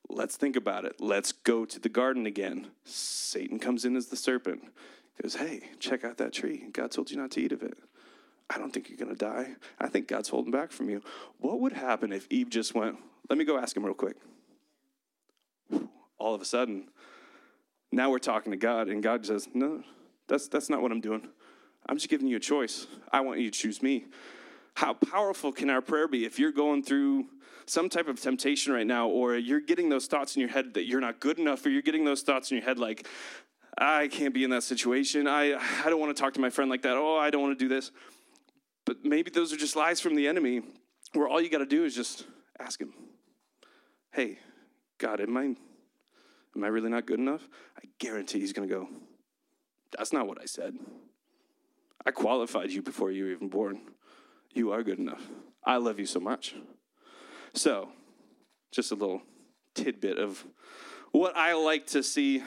Let's 0.09 0.35
think 0.35 0.55
about 0.55 0.85
it. 0.85 0.99
Let's 0.99 1.31
go 1.31 1.65
to 1.65 1.79
the 1.79 1.89
garden 1.89 2.25
again. 2.25 2.67
Satan 2.85 3.59
comes 3.59 3.85
in 3.85 3.95
as 3.95 4.07
the 4.07 4.15
serpent. 4.15 4.61
He 5.15 5.23
goes, 5.23 5.35
Hey, 5.35 5.69
check 5.79 6.03
out 6.03 6.17
that 6.17 6.33
tree. 6.33 6.65
God 6.71 6.91
told 6.91 7.09
you 7.09 7.17
not 7.17 7.31
to 7.31 7.41
eat 7.41 7.51
of 7.51 7.63
it. 7.63 7.77
I 8.49 8.57
don't 8.57 8.71
think 8.71 8.89
you're 8.89 8.97
going 8.97 9.15
to 9.15 9.17
die. 9.17 9.55
I 9.79 9.87
think 9.87 10.07
God's 10.07 10.29
holding 10.29 10.51
back 10.51 10.71
from 10.71 10.89
you. 10.89 11.01
What 11.39 11.59
would 11.61 11.73
happen 11.73 12.11
if 12.11 12.27
Eve 12.29 12.49
just 12.49 12.75
went, 12.75 12.97
Let 13.29 13.37
me 13.37 13.45
go 13.45 13.57
ask 13.57 13.75
him 13.75 13.85
real 13.85 13.93
quick? 13.93 14.17
all 16.23 16.33
of 16.33 16.41
a 16.41 16.45
sudden, 16.45 16.87
now 17.91 18.09
we're 18.09 18.17
talking 18.17 18.51
to 18.51 18.57
God, 18.57 18.87
and 18.87 19.03
God 19.03 19.25
says, 19.25 19.49
No, 19.53 19.83
that's, 20.27 20.47
that's 20.47 20.69
not 20.69 20.81
what 20.81 20.91
I'm 20.91 21.01
doing. 21.01 21.27
I'm 21.87 21.97
just 21.97 22.09
giving 22.09 22.27
you 22.27 22.37
a 22.37 22.39
choice. 22.39 22.87
I 23.11 23.19
want 23.19 23.39
you 23.39 23.51
to 23.51 23.59
choose 23.59 23.83
me. 23.83 24.05
How 24.75 24.93
powerful 24.93 25.51
can 25.51 25.69
our 25.69 25.81
prayer 25.81 26.07
be 26.07 26.25
if 26.25 26.39
you're 26.39 26.53
going 26.53 26.81
through 26.81 27.25
some 27.65 27.89
type 27.89 28.07
of 28.07 28.19
temptation 28.19 28.73
right 28.73 28.87
now, 28.87 29.07
or 29.07 29.35
you're 29.35 29.61
getting 29.61 29.89
those 29.89 30.07
thoughts 30.07 30.35
in 30.35 30.41
your 30.41 30.49
head 30.49 30.73
that 30.73 30.85
you're 30.85 31.01
not 31.01 31.19
good 31.19 31.39
enough, 31.39 31.65
or 31.65 31.69
you're 31.69 31.81
getting 31.81 32.05
those 32.05 32.21
thoughts 32.21 32.51
in 32.51 32.57
your 32.57 32.65
head 32.65 32.79
like, 32.79 33.07
I 33.77 34.07
can't 34.07 34.33
be 34.33 34.43
in 34.43 34.49
that 34.51 34.63
situation. 34.63 35.27
I, 35.27 35.55
I 35.85 35.89
don't 35.89 35.99
want 35.99 36.15
to 36.15 36.21
talk 36.21 36.33
to 36.33 36.41
my 36.41 36.49
friend 36.49 36.69
like 36.69 36.83
that. 36.83 36.95
Oh, 36.95 37.17
I 37.17 37.29
don't 37.29 37.41
want 37.41 37.57
to 37.57 37.63
do 37.63 37.69
this. 37.69 37.91
But 38.85 39.03
maybe 39.03 39.31
those 39.31 39.53
are 39.53 39.57
just 39.57 39.75
lies 39.75 39.99
from 39.99 40.15
the 40.15 40.27
enemy 40.27 40.61
where 41.13 41.27
all 41.27 41.41
you 41.41 41.49
got 41.49 41.59
to 41.59 41.65
do 41.65 41.85
is 41.85 41.95
just 41.95 42.25
ask 42.59 42.79
him, 42.79 42.93
Hey, 44.11 44.37
God, 44.99 45.21
am 45.21 45.35
I, 45.35 45.43
am 45.43 46.63
I 46.63 46.67
really 46.67 46.89
not 46.89 47.07
good 47.07 47.19
enough? 47.19 47.47
I 47.77 47.87
guarantee 47.97 48.39
he's 48.39 48.53
going 48.53 48.67
to 48.67 48.73
go, 48.73 48.87
That's 49.97 50.13
not 50.13 50.27
what 50.27 50.39
I 50.41 50.45
said. 50.45 50.75
I 52.05 52.11
qualified 52.11 52.69
you 52.71 52.81
before 52.81 53.11
you 53.11 53.25
were 53.25 53.31
even 53.31 53.49
born. 53.49 53.81
You 54.53 54.71
are 54.71 54.83
good 54.83 54.99
enough. 54.99 55.25
I 55.63 55.77
love 55.77 55.99
you 55.99 56.05
so 56.05 56.19
much. 56.19 56.53
So, 57.53 57.89
just 58.71 58.91
a 58.91 58.95
little 58.95 59.21
tidbit 59.75 60.17
of 60.17 60.43
what 61.11 61.37
I 61.37 61.53
like 61.53 61.87
to 61.87 62.01
see 62.01 62.43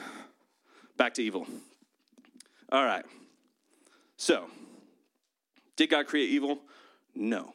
back 0.96 1.14
to 1.14 1.22
evil. 1.22 1.46
All 2.70 2.84
right. 2.84 3.04
So, 4.16 4.46
did 5.76 5.90
God 5.90 6.06
create 6.06 6.30
evil? 6.30 6.60
No. 7.14 7.52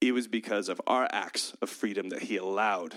It 0.00 0.12
was 0.12 0.26
because 0.26 0.68
of 0.68 0.80
our 0.86 1.08
acts 1.10 1.54
of 1.60 1.68
freedom 1.68 2.08
that 2.10 2.22
He 2.22 2.36
allowed 2.36 2.94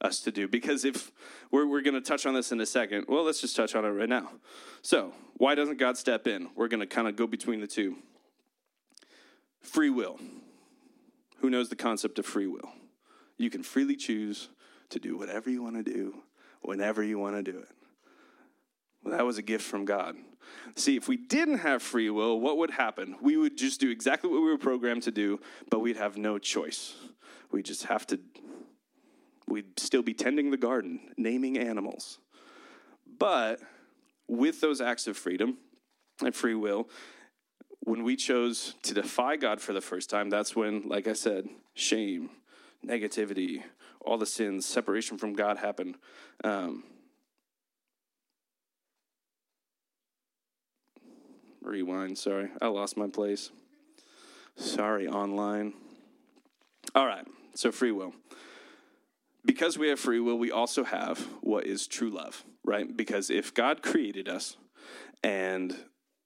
us 0.00 0.20
to 0.20 0.32
do. 0.32 0.48
Because 0.48 0.84
if 0.84 1.10
we're, 1.50 1.66
we're 1.66 1.82
going 1.82 1.94
to 1.94 2.00
touch 2.00 2.26
on 2.26 2.34
this 2.34 2.52
in 2.52 2.60
a 2.60 2.66
second, 2.66 3.06
well, 3.08 3.24
let's 3.24 3.40
just 3.40 3.56
touch 3.56 3.74
on 3.74 3.84
it 3.84 3.88
right 3.88 4.08
now. 4.08 4.30
So, 4.82 5.12
why 5.36 5.54
doesn't 5.54 5.78
God 5.78 5.96
step 5.96 6.26
in? 6.26 6.48
We're 6.54 6.68
going 6.68 6.80
to 6.80 6.86
kind 6.86 7.08
of 7.08 7.16
go 7.16 7.26
between 7.26 7.60
the 7.60 7.66
two. 7.66 7.96
Free 9.60 9.90
will. 9.90 10.18
Who 11.38 11.50
knows 11.50 11.68
the 11.68 11.76
concept 11.76 12.18
of 12.18 12.26
free 12.26 12.46
will? 12.46 12.70
You 13.40 13.48
can 13.48 13.62
freely 13.62 13.96
choose 13.96 14.50
to 14.90 14.98
do 14.98 15.16
whatever 15.16 15.48
you 15.48 15.62
want 15.62 15.76
to 15.76 15.82
do, 15.82 16.14
whenever 16.60 17.02
you 17.02 17.18
want 17.18 17.36
to 17.36 17.42
do 17.42 17.58
it. 17.58 17.68
Well, 19.02 19.16
that 19.16 19.24
was 19.24 19.38
a 19.38 19.42
gift 19.42 19.64
from 19.64 19.86
God. 19.86 20.14
See, 20.74 20.94
if 20.94 21.08
we 21.08 21.16
didn't 21.16 21.58
have 21.58 21.82
free 21.82 22.10
will, 22.10 22.38
what 22.38 22.58
would 22.58 22.72
happen? 22.72 23.16
We 23.22 23.38
would 23.38 23.56
just 23.56 23.80
do 23.80 23.88
exactly 23.88 24.28
what 24.28 24.42
we 24.42 24.50
were 24.50 24.58
programmed 24.58 25.04
to 25.04 25.10
do, 25.10 25.40
but 25.70 25.78
we'd 25.78 25.96
have 25.96 26.18
no 26.18 26.36
choice. 26.36 26.94
We 27.50 27.62
just 27.62 27.84
have 27.84 28.06
to, 28.08 28.20
we'd 29.48 29.80
still 29.80 30.02
be 30.02 30.12
tending 30.12 30.50
the 30.50 30.58
garden, 30.58 31.00
naming 31.16 31.56
animals. 31.56 32.18
But 33.18 33.60
with 34.28 34.60
those 34.60 34.82
acts 34.82 35.06
of 35.06 35.16
freedom 35.16 35.56
and 36.22 36.34
free 36.34 36.54
will, 36.54 36.90
when 37.84 38.02
we 38.02 38.16
chose 38.16 38.74
to 38.82 38.92
defy 38.92 39.36
God 39.36 39.62
for 39.62 39.72
the 39.72 39.80
first 39.80 40.10
time, 40.10 40.28
that's 40.28 40.54
when, 40.54 40.86
like 40.90 41.08
I 41.08 41.14
said, 41.14 41.48
shame, 41.72 42.28
negativity, 42.86 43.62
all 44.00 44.18
the 44.18 44.26
sins, 44.26 44.66
separation 44.66 45.18
from 45.18 45.34
God 45.34 45.58
happened. 45.58 45.96
Um, 46.42 46.84
rewind, 51.62 52.18
sorry. 52.18 52.50
I 52.60 52.68
lost 52.68 52.96
my 52.96 53.08
place. 53.08 53.50
Sorry, 54.56 55.06
online. 55.06 55.74
All 56.94 57.06
right, 57.06 57.26
so 57.54 57.70
free 57.70 57.92
will. 57.92 58.14
Because 59.44 59.78
we 59.78 59.88
have 59.88 59.98
free 59.98 60.20
will, 60.20 60.38
we 60.38 60.50
also 60.50 60.84
have 60.84 61.18
what 61.40 61.66
is 61.66 61.86
true 61.86 62.10
love, 62.10 62.44
right? 62.64 62.94
Because 62.94 63.30
if 63.30 63.54
God 63.54 63.82
created 63.82 64.28
us 64.28 64.56
and 65.22 65.74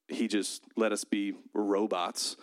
he 0.08 0.26
just 0.26 0.62
let 0.76 0.92
us 0.92 1.04
be 1.04 1.34
robots 1.52 2.36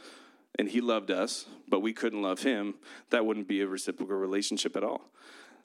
and 0.58 0.70
he 0.70 0.82
loved 0.82 1.12
us, 1.12 1.46
but 1.68 1.82
we 1.82 1.94
couldn't 1.94 2.22
love 2.22 2.44
him, 2.44 2.76
that 3.10 3.26
wouldn't 3.26 3.48
be 3.48 3.62
a 3.62 3.68
reciprocal 3.68 4.16
relationship 4.16 4.76
at 4.76 4.84
all. 4.84 5.10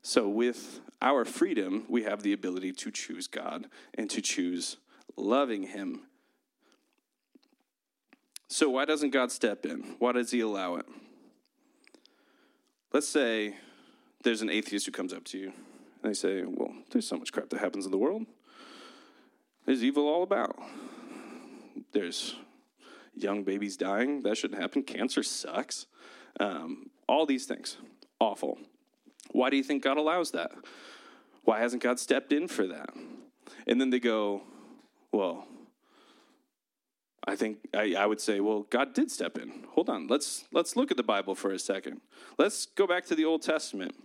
So, 0.02 0.28
with 0.28 0.80
our 1.02 1.24
freedom, 1.24 1.84
we 1.88 2.04
have 2.04 2.22
the 2.22 2.32
ability 2.32 2.72
to 2.72 2.90
choose 2.90 3.26
God 3.26 3.66
and 3.94 4.08
to 4.10 4.22
choose 4.22 4.76
loving 5.16 5.64
him. 5.64 6.02
So, 8.48 8.70
why 8.70 8.84
doesn't 8.84 9.10
God 9.10 9.32
step 9.32 9.66
in? 9.66 9.96
Why 9.98 10.12
does 10.12 10.30
he 10.30 10.40
allow 10.40 10.76
it? 10.76 10.86
Let's 12.92 13.08
say 13.08 13.56
there's 14.22 14.42
an 14.42 14.50
atheist 14.50 14.86
who 14.86 14.92
comes 14.92 15.12
up 15.12 15.24
to 15.24 15.38
you 15.38 15.52
and 16.02 16.10
they 16.10 16.14
say, 16.14 16.44
Well, 16.46 16.72
there's 16.92 17.08
so 17.08 17.16
much 17.16 17.32
crap 17.32 17.48
that 17.50 17.58
happens 17.58 17.84
in 17.84 17.90
the 17.90 17.98
world. 17.98 18.26
There's 19.64 19.82
evil 19.82 20.06
all 20.06 20.22
about. 20.22 20.56
There's 21.92 22.36
young 23.16 23.42
babies 23.42 23.76
dying. 23.76 24.22
That 24.22 24.36
shouldn't 24.36 24.60
happen. 24.60 24.82
Cancer 24.82 25.22
sucks. 25.22 25.86
Um, 26.38 26.90
all 27.08 27.26
these 27.26 27.46
things. 27.46 27.78
Awful. 28.20 28.58
Why 29.32 29.50
do 29.50 29.56
you 29.56 29.62
think 29.62 29.82
God 29.82 29.96
allows 29.96 30.30
that? 30.32 30.52
Why 31.44 31.60
hasn't 31.60 31.82
God 31.82 31.98
stepped 31.98 32.32
in 32.32 32.48
for 32.48 32.66
that? 32.66 32.90
And 33.66 33.80
then 33.80 33.90
they 33.90 34.00
go, 34.00 34.42
Well, 35.12 35.46
I 37.26 37.34
think 37.34 37.58
I, 37.74 37.94
I, 37.98 38.06
would 38.06 38.20
say, 38.20 38.38
well, 38.38 38.66
God 38.70 38.94
did 38.94 39.10
step 39.10 39.36
in. 39.36 39.64
Hold 39.70 39.90
on, 39.90 40.06
let's 40.06 40.44
let's 40.52 40.76
look 40.76 40.90
at 40.92 40.96
the 40.96 41.02
Bible 41.02 41.34
for 41.34 41.50
a 41.50 41.58
second. 41.58 42.00
Let's 42.38 42.66
go 42.66 42.86
back 42.86 43.04
to 43.06 43.16
the 43.16 43.24
Old 43.24 43.42
Testament. 43.42 43.96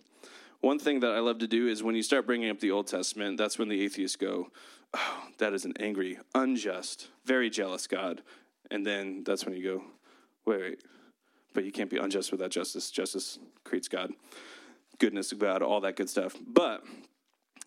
One 0.59 0.79
thing 0.79 0.99
that 1.01 1.11
I 1.11 1.19
love 1.19 1.37
to 1.39 1.47
do 1.47 1.67
is 1.67 1.83
when 1.83 1.95
you 1.95 2.03
start 2.03 2.25
bringing 2.25 2.49
up 2.49 2.59
the 2.59 2.71
Old 2.71 2.87
Testament, 2.87 3.37
that's 3.37 3.59
when 3.59 3.69
the 3.69 3.81
atheists 3.81 4.15
go, 4.15 4.51
"Oh, 4.93 5.27
that 5.37 5.53
is 5.53 5.65
an 5.65 5.73
angry, 5.79 6.19
unjust, 6.33 7.09
very 7.23 7.49
jealous 7.49 7.85
God," 7.85 8.23
and 8.71 8.85
then 8.85 9.23
that's 9.23 9.45
when 9.45 9.55
you 9.55 9.63
go, 9.63 9.83
"Wait, 10.45 10.61
wait, 10.61 10.83
but 11.53 11.63
you 11.63 11.71
can't 11.71 11.89
be 11.89 11.97
unjust 11.97 12.31
without 12.31 12.51
justice. 12.51 12.89
Justice 12.89 13.37
creates 13.63 13.87
God, 13.87 14.13
goodness 14.97 15.31
of 15.31 15.39
God, 15.39 15.61
all 15.61 15.81
that 15.81 15.95
good 15.95 16.09
stuff." 16.09 16.35
But 16.45 16.83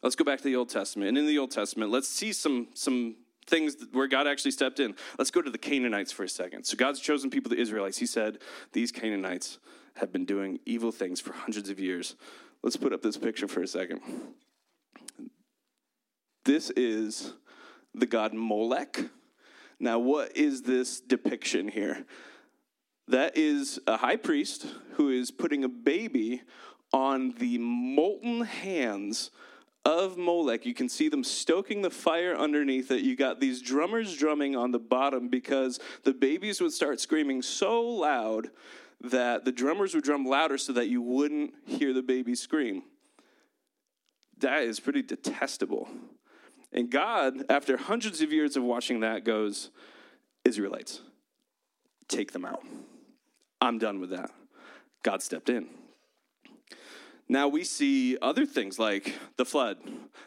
let's 0.02 0.16
go 0.16 0.24
back 0.24 0.38
to 0.38 0.44
the 0.44 0.56
Old 0.56 0.70
Testament, 0.70 1.08
and 1.10 1.18
in 1.18 1.26
the 1.26 1.38
Old 1.38 1.50
Testament, 1.50 1.90
let's 1.90 2.08
see 2.08 2.32
some 2.32 2.68
some 2.74 3.16
things 3.46 3.76
where 3.92 4.06
God 4.06 4.26
actually 4.26 4.50
stepped 4.50 4.80
in. 4.80 4.94
Let's 5.18 5.30
go 5.30 5.42
to 5.42 5.50
the 5.50 5.58
Canaanites 5.58 6.12
for 6.12 6.24
a 6.24 6.28
second. 6.28 6.64
So 6.64 6.76
God's 6.76 7.00
chosen 7.00 7.30
people, 7.30 7.50
the 7.50 7.60
Israelites. 7.60 7.98
He 7.98 8.06
said, 8.06 8.38
These 8.72 8.92
Canaanites 8.92 9.58
have 9.96 10.12
been 10.12 10.24
doing 10.24 10.60
evil 10.66 10.90
things 10.92 11.20
for 11.20 11.32
hundreds 11.32 11.68
of 11.68 11.78
years. 11.78 12.16
Let's 12.62 12.76
put 12.76 12.92
up 12.92 13.02
this 13.02 13.16
picture 13.16 13.46
for 13.46 13.62
a 13.62 13.66
second. 13.66 14.00
This 16.44 16.70
is 16.70 17.34
the 17.94 18.06
god 18.06 18.34
Molech. 18.34 19.04
Now, 19.78 19.98
what 19.98 20.36
is 20.36 20.62
this 20.62 21.00
depiction 21.00 21.68
here? 21.68 22.04
That 23.08 23.36
is 23.36 23.78
a 23.86 23.96
high 23.96 24.16
priest 24.16 24.66
who 24.92 25.10
is 25.10 25.30
putting 25.30 25.64
a 25.64 25.68
baby 25.68 26.42
on 26.92 27.32
the 27.38 27.58
molten 27.58 28.42
hands 28.42 29.30
of 29.84 30.16
Molech. 30.16 30.64
You 30.64 30.74
can 30.74 30.88
see 30.88 31.08
them 31.08 31.22
stoking 31.22 31.82
the 31.82 31.90
fire 31.90 32.34
underneath 32.34 32.90
it. 32.90 33.02
You 33.02 33.16
got 33.16 33.40
these 33.40 33.60
drummers 33.60 34.16
drumming 34.16 34.56
on 34.56 34.70
the 34.70 34.78
bottom 34.78 35.28
because 35.28 35.78
the 36.04 36.14
babies 36.14 36.60
would 36.60 36.72
start 36.72 37.00
screaming 37.00 37.42
so 37.42 37.82
loud 37.82 38.50
that 39.00 39.44
the 39.44 39.52
drummers 39.52 39.94
would 39.94 40.04
drum 40.04 40.24
louder 40.24 40.56
so 40.56 40.72
that 40.72 40.88
you 40.88 41.02
wouldn't 41.02 41.52
hear 41.66 41.92
the 41.92 42.02
baby 42.02 42.34
scream. 42.34 42.84
That 44.38 44.62
is 44.62 44.80
pretty 44.80 45.02
detestable. 45.02 45.88
And 46.74 46.90
God, 46.90 47.44
after 47.48 47.76
hundreds 47.76 48.20
of 48.20 48.32
years 48.32 48.56
of 48.56 48.64
watching 48.64 49.00
that, 49.00 49.24
goes, 49.24 49.70
Israelites, 50.44 51.00
take 52.08 52.32
them 52.32 52.44
out. 52.44 52.64
I'm 53.60 53.78
done 53.78 54.00
with 54.00 54.10
that. 54.10 54.30
God 55.04 55.22
stepped 55.22 55.48
in. 55.48 55.68
Now 57.28 57.48
we 57.48 57.64
see 57.64 58.18
other 58.20 58.44
things 58.44 58.78
like 58.78 59.14
the 59.36 59.44
flood. 59.44 59.78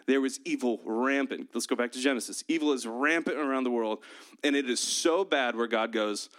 There 0.08 0.22
was 0.22 0.40
evil 0.46 0.80
rampant. 0.86 1.50
Let's 1.54 1.68
go 1.68 1.76
back 1.76 1.92
to 1.92 2.00
Genesis. 2.00 2.44
Evil 2.48 2.72
is 2.72 2.88
rampant 2.88 3.38
around 3.38 3.66
the 3.66 3.72
world, 3.72 4.00
and 4.44 4.56
it 4.56 4.70
is 4.70 4.80
so 4.80 5.24
bad 5.24 5.56
where 5.56 5.68
God 5.68 5.92
goes, 5.92 6.30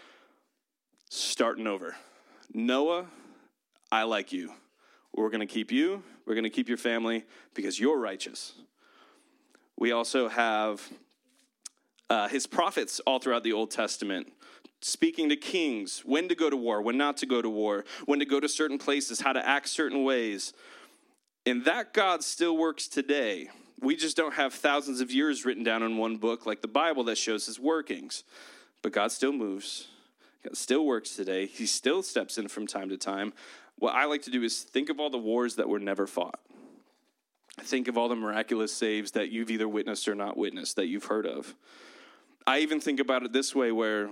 starting 1.10 1.66
over. 1.66 1.94
Noah, 2.52 3.06
I 3.92 4.04
like 4.04 4.32
you. 4.32 4.52
We're 5.14 5.30
going 5.30 5.40
to 5.40 5.46
keep 5.46 5.70
you, 5.70 6.02
we're 6.26 6.34
going 6.34 6.44
to 6.44 6.50
keep 6.50 6.68
your 6.68 6.78
family 6.78 7.24
because 7.54 7.78
you're 7.78 7.98
righteous. 7.98 8.54
We 9.78 9.92
also 9.92 10.28
have 10.28 10.82
uh, 12.10 12.28
his 12.28 12.46
prophets 12.46 13.00
all 13.06 13.20
throughout 13.20 13.44
the 13.44 13.52
Old 13.52 13.70
Testament 13.70 14.32
speaking 14.80 15.28
to 15.28 15.36
kings, 15.36 16.02
when 16.04 16.28
to 16.28 16.34
go 16.34 16.48
to 16.48 16.56
war, 16.56 16.80
when 16.82 16.96
not 16.96 17.16
to 17.16 17.26
go 17.26 17.42
to 17.42 17.50
war, 17.50 17.84
when 18.06 18.18
to 18.20 18.24
go 18.24 18.38
to 18.38 18.48
certain 18.48 18.78
places, 18.78 19.20
how 19.20 19.32
to 19.32 19.48
act 19.48 19.68
certain 19.68 20.04
ways. 20.04 20.52
And 21.46 21.64
that 21.64 21.92
God 21.92 22.22
still 22.22 22.56
works 22.56 22.86
today. 22.86 23.48
We 23.80 23.96
just 23.96 24.16
don't 24.16 24.34
have 24.34 24.54
thousands 24.54 25.00
of 25.00 25.10
years 25.10 25.44
written 25.44 25.64
down 25.64 25.82
in 25.82 25.96
one 25.96 26.16
book 26.16 26.46
like 26.46 26.62
the 26.62 26.68
Bible 26.68 27.04
that 27.04 27.18
shows 27.18 27.46
his 27.46 27.58
workings. 27.58 28.24
But 28.82 28.92
God 28.92 29.10
still 29.10 29.32
moves. 29.32 29.88
God 30.44 30.56
still 30.56 30.86
works 30.86 31.16
today. 31.16 31.46
He 31.46 31.66
still 31.66 32.02
steps 32.02 32.38
in 32.38 32.48
from 32.48 32.66
time 32.66 32.88
to 32.88 32.96
time. 32.96 33.32
What 33.76 33.94
I 33.94 34.04
like 34.04 34.22
to 34.22 34.30
do 34.30 34.42
is 34.42 34.62
think 34.62 34.90
of 34.90 35.00
all 35.00 35.10
the 35.10 35.18
wars 35.18 35.56
that 35.56 35.68
were 35.68 35.80
never 35.80 36.06
fought. 36.06 36.40
Think 37.60 37.88
of 37.88 37.98
all 37.98 38.08
the 38.08 38.16
miraculous 38.16 38.72
saves 38.72 39.12
that 39.12 39.30
you've 39.30 39.50
either 39.50 39.68
witnessed 39.68 40.08
or 40.08 40.14
not 40.14 40.36
witnessed 40.36 40.76
that 40.76 40.86
you've 40.86 41.04
heard 41.04 41.26
of. 41.26 41.54
I 42.46 42.60
even 42.60 42.80
think 42.80 43.00
about 43.00 43.22
it 43.24 43.32
this 43.32 43.54
way 43.54 43.72
where 43.72 44.10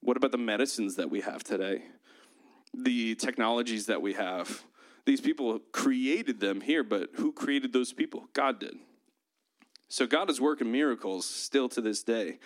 what 0.00 0.16
about 0.16 0.32
the 0.32 0.38
medicines 0.38 0.96
that 0.96 1.10
we 1.10 1.20
have 1.20 1.44
today? 1.44 1.82
The 2.74 3.14
technologies 3.14 3.86
that 3.86 4.00
we 4.02 4.14
have. 4.14 4.64
These 5.06 5.20
people 5.20 5.58
created 5.72 6.40
them 6.40 6.60
here, 6.60 6.84
but 6.84 7.10
who 7.14 7.32
created 7.32 7.72
those 7.72 7.92
people? 7.92 8.28
God 8.32 8.60
did. 8.60 8.76
So 9.88 10.06
God 10.06 10.30
is 10.30 10.40
working 10.40 10.70
miracles 10.70 11.26
still 11.26 11.68
to 11.70 11.80
this 11.80 12.02
day. 12.02 12.38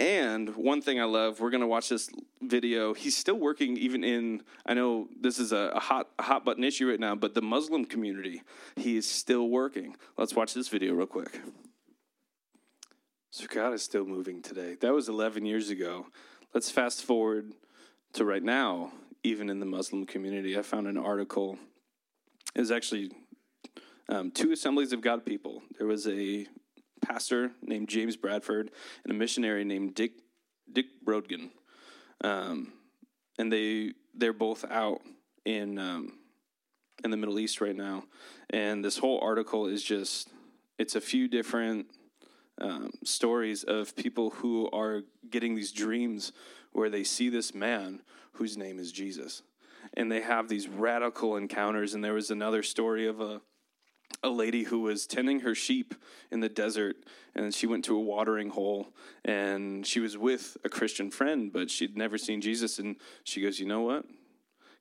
And 0.00 0.56
one 0.56 0.80
thing 0.80 0.98
I 0.98 1.04
love, 1.04 1.40
we're 1.40 1.50
going 1.50 1.60
to 1.60 1.66
watch 1.66 1.90
this 1.90 2.08
video. 2.40 2.94
He's 2.94 3.14
still 3.14 3.34
working, 3.34 3.76
even 3.76 4.02
in, 4.02 4.42
I 4.64 4.72
know 4.72 5.08
this 5.20 5.38
is 5.38 5.52
a, 5.52 5.72
a, 5.74 5.78
hot, 5.78 6.08
hot 6.18 6.42
button 6.42 6.64
issue 6.64 6.88
right 6.88 6.98
now, 6.98 7.14
but 7.14 7.34
the 7.34 7.42
Muslim 7.42 7.84
community, 7.84 8.42
he 8.76 8.96
is 8.96 9.06
still 9.06 9.50
working. 9.50 9.94
Let's 10.16 10.34
watch 10.34 10.54
this 10.54 10.68
video 10.68 10.94
real 10.94 11.06
quick. 11.06 11.42
So 13.30 13.44
God 13.46 13.74
is 13.74 13.82
still 13.82 14.06
moving 14.06 14.40
today. 14.40 14.74
That 14.80 14.94
was 14.94 15.10
11 15.10 15.44
years 15.44 15.68
ago. 15.68 16.06
Let's 16.54 16.70
fast 16.70 17.04
forward 17.04 17.52
to 18.14 18.24
right 18.24 18.42
now, 18.42 18.92
even 19.22 19.50
in 19.50 19.60
the 19.60 19.66
Muslim 19.66 20.06
community. 20.06 20.56
I 20.58 20.62
found 20.62 20.86
an 20.86 20.96
article. 20.96 21.58
It 22.54 22.60
was 22.60 22.70
actually 22.70 23.10
um, 24.08 24.30
two 24.30 24.52
assemblies 24.52 24.94
of 24.94 25.02
God 25.02 25.26
people. 25.26 25.62
There 25.76 25.86
was 25.86 26.08
a 26.08 26.46
pastor 27.00 27.52
named 27.62 27.88
James 27.88 28.16
Bradford 28.16 28.70
and 29.04 29.12
a 29.12 29.14
missionary 29.14 29.64
named 29.64 29.94
Dick 29.94 30.12
Dick 30.72 30.86
Brogden, 31.04 31.50
um, 32.22 32.72
and 33.38 33.52
they 33.52 33.92
they're 34.14 34.32
both 34.32 34.64
out 34.70 35.00
in 35.44 35.78
um, 35.78 36.18
in 37.04 37.10
the 37.10 37.16
Middle 37.16 37.38
East 37.38 37.60
right 37.60 37.76
now. 37.76 38.04
And 38.50 38.84
this 38.84 38.98
whole 38.98 39.20
article 39.20 39.66
is 39.66 39.82
just 39.82 40.28
it's 40.78 40.94
a 40.94 41.00
few 41.00 41.28
different 41.28 41.86
um, 42.60 42.90
stories 43.04 43.64
of 43.64 43.96
people 43.96 44.30
who 44.30 44.68
are 44.70 45.02
getting 45.30 45.54
these 45.54 45.72
dreams 45.72 46.32
where 46.72 46.90
they 46.90 47.04
see 47.04 47.28
this 47.28 47.54
man 47.54 48.02
whose 48.32 48.56
name 48.56 48.78
is 48.78 48.92
Jesus. 48.92 49.42
And 49.94 50.10
they 50.10 50.20
have 50.20 50.48
these 50.48 50.68
radical 50.68 51.36
encounters. 51.36 51.94
And 51.94 52.04
there 52.04 52.14
was 52.14 52.30
another 52.30 52.62
story 52.62 53.06
of 53.06 53.20
a 53.20 53.40
a 54.22 54.28
lady 54.28 54.64
who 54.64 54.80
was 54.80 55.06
tending 55.06 55.40
her 55.40 55.54
sheep 55.54 55.94
in 56.30 56.40
the 56.40 56.48
desert 56.48 56.96
and 57.34 57.54
she 57.54 57.66
went 57.66 57.84
to 57.86 57.96
a 57.96 58.00
watering 58.00 58.50
hole 58.50 58.88
and 59.24 59.86
she 59.86 60.00
was 60.00 60.18
with 60.18 60.56
a 60.64 60.68
Christian 60.68 61.10
friend 61.10 61.52
but 61.52 61.70
she'd 61.70 61.96
never 61.96 62.18
seen 62.18 62.40
Jesus 62.40 62.78
and 62.78 62.96
she 63.24 63.40
goes, 63.40 63.58
"You 63.58 63.66
know 63.66 63.80
what? 63.82 64.04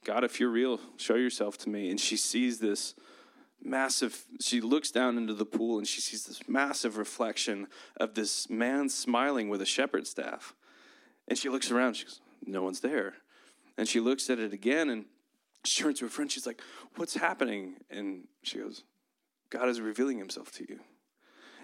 God, 0.04 0.24
if 0.24 0.40
you're 0.40 0.50
real, 0.50 0.80
show 0.98 1.16
yourself 1.16 1.58
to 1.60 1.70
me." 1.70 1.90
And 1.90 2.00
she 2.00 2.18
sees 2.18 2.60
this 2.60 2.96
massive 3.62 4.26
she 4.42 4.62
looks 4.62 4.92
down 4.92 5.18
into 5.18 5.34
the 5.34 5.46
pool 5.46 5.78
and 5.78 5.88
she 5.88 6.02
sees 6.02 6.26
this 6.26 6.48
massive 6.48 6.98
reflection 6.98 7.68
of 7.98 8.16
this 8.16 8.50
man 8.50 8.90
smiling 8.90 9.50
with 9.50 9.62
a 9.62 9.66
shepherd's 9.66 10.10
staff. 10.10 10.54
And 11.28 11.38
she 11.38 11.50
looks 11.50 11.72
around, 11.72 11.96
she 11.96 12.06
goes, 12.06 12.22
"No 12.46 12.64
one's 12.64 12.82
there." 12.82 13.16
And 13.78 13.88
she 13.88 14.02
looks 14.02 14.30
at 14.30 14.40
it 14.40 14.52
again 14.52 14.90
and 14.90 15.06
she 15.64 15.82
turns 15.82 16.00
to 16.00 16.06
her 16.06 16.10
friend. 16.10 16.32
She's 16.32 16.46
like, 16.46 16.62
"What's 16.96 17.16
happening?" 17.16 17.78
And 17.90 18.28
she 18.44 18.58
goes, 18.60 18.84
God 19.50 19.70
is 19.70 19.82
revealing 19.82 20.18
himself 20.18 20.52
to 20.54 20.66
you. 20.68 20.80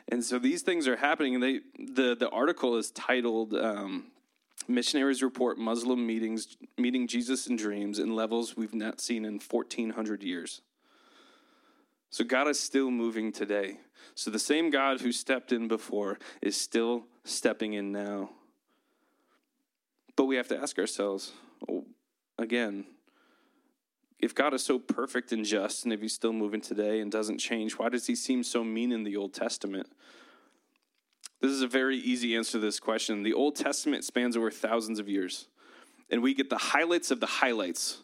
And 0.07 0.23
so 0.23 0.37
these 0.39 0.61
things 0.61 0.87
are 0.87 0.97
happening. 0.97 1.35
And 1.35 1.43
they, 1.43 1.59
the, 1.77 2.15
the 2.15 2.29
article 2.29 2.77
is 2.77 2.91
titled 2.91 3.53
um, 3.53 4.11
Missionaries 4.67 5.23
Report 5.23 5.57
Muslim 5.57 6.05
Meetings, 6.05 6.57
Meeting 6.77 7.07
Jesus 7.07 7.47
in 7.47 7.55
Dreams 7.55 7.99
in 7.99 8.15
Levels 8.15 8.55
We've 8.55 8.73
Not 8.73 9.01
Seen 9.01 9.25
in 9.25 9.39
1400 9.39 10.23
Years. 10.23 10.61
So 12.09 12.23
God 12.23 12.47
is 12.47 12.59
still 12.59 12.91
moving 12.91 13.31
today. 13.31 13.79
So 14.13 14.31
the 14.31 14.39
same 14.39 14.69
God 14.69 15.01
who 15.01 15.11
stepped 15.11 15.51
in 15.51 15.67
before 15.67 16.19
is 16.41 16.55
still 16.55 17.05
stepping 17.23 17.73
in 17.73 17.91
now. 17.91 18.29
But 20.15 20.25
we 20.25 20.37
have 20.37 20.47
to 20.49 20.57
ask 20.57 20.79
ourselves 20.79 21.33
again, 22.37 22.85
if 24.19 24.33
God 24.33 24.53
is 24.53 24.63
so 24.63 24.79
perfect 24.79 25.31
and 25.31 25.45
just, 25.45 25.83
and 25.83 25.93
if 25.93 26.01
he's 26.01 26.13
still 26.13 26.33
moving 26.33 26.61
today 26.61 26.99
and 26.99 27.11
doesn't 27.11 27.37
change, 27.37 27.73
why 27.73 27.89
does 27.89 28.07
he 28.07 28.15
seem 28.15 28.43
so 28.43 28.63
mean 28.63 28.91
in 28.91 29.03
the 29.03 29.15
Old 29.15 29.33
Testament? 29.33 29.87
This 31.41 31.51
is 31.51 31.61
a 31.61 31.67
very 31.67 31.97
easy 31.97 32.35
answer 32.35 32.53
to 32.53 32.59
this 32.59 32.79
question. 32.79 33.23
The 33.23 33.33
Old 33.33 33.55
Testament 33.55 34.03
spans 34.03 34.37
over 34.37 34.49
thousands 34.49 34.99
of 34.99 35.09
years, 35.09 35.47
and 36.09 36.23
we 36.23 36.33
get 36.33 36.49
the 36.49 36.57
highlights 36.57 37.11
of 37.11 37.19
the 37.19 37.25
highlights 37.25 37.99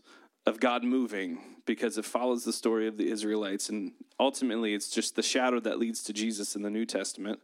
of 0.46 0.60
God 0.60 0.84
moving 0.84 1.40
because 1.66 1.98
it 1.98 2.06
follows 2.06 2.44
the 2.44 2.54
story 2.54 2.88
of 2.88 2.98
the 2.98 3.10
Israelites, 3.10 3.70
and 3.70 3.94
ultimately 4.20 4.74
it's 4.74 4.90
just 4.90 5.16
the 5.16 5.24
shadow 5.24 5.60
that 5.60 5.80
leads 5.80 6.04
to 6.04 6.14
Jesus 6.14 6.56
in 6.56 6.62
the 6.62 6.70
New 6.70 6.86
Testament. 6.86 7.40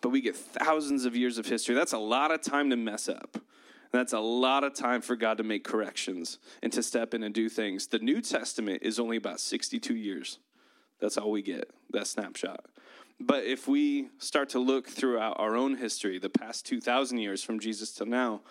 But 0.00 0.10
we 0.10 0.20
get 0.20 0.36
thousands 0.36 1.04
of 1.04 1.16
years 1.16 1.38
of 1.38 1.46
history. 1.46 1.74
That's 1.74 1.92
a 1.92 1.98
lot 1.98 2.30
of 2.30 2.42
time 2.42 2.70
to 2.70 2.76
mess 2.76 3.08
up. 3.08 3.38
That's 3.96 4.12
a 4.12 4.20
lot 4.20 4.62
of 4.62 4.74
time 4.74 5.00
for 5.00 5.16
God 5.16 5.38
to 5.38 5.42
make 5.42 5.64
corrections 5.64 6.38
and 6.62 6.70
to 6.74 6.82
step 6.82 7.14
in 7.14 7.22
and 7.22 7.34
do 7.34 7.48
things. 7.48 7.86
The 7.86 7.98
New 7.98 8.20
Testament 8.20 8.82
is 8.82 9.00
only 9.00 9.16
about 9.16 9.40
62 9.40 9.96
years. 9.96 10.38
That's 11.00 11.16
all 11.16 11.30
we 11.30 11.40
get, 11.40 11.70
that 11.92 12.06
snapshot. 12.06 12.66
But 13.18 13.44
if 13.44 13.66
we 13.66 14.08
start 14.18 14.50
to 14.50 14.58
look 14.58 14.86
throughout 14.86 15.40
our 15.40 15.56
own 15.56 15.78
history, 15.78 16.18
the 16.18 16.28
past 16.28 16.66
2,000 16.66 17.16
years 17.16 17.42
from 17.42 17.58
Jesus 17.58 17.90
to 17.92 18.04
now, 18.04 18.42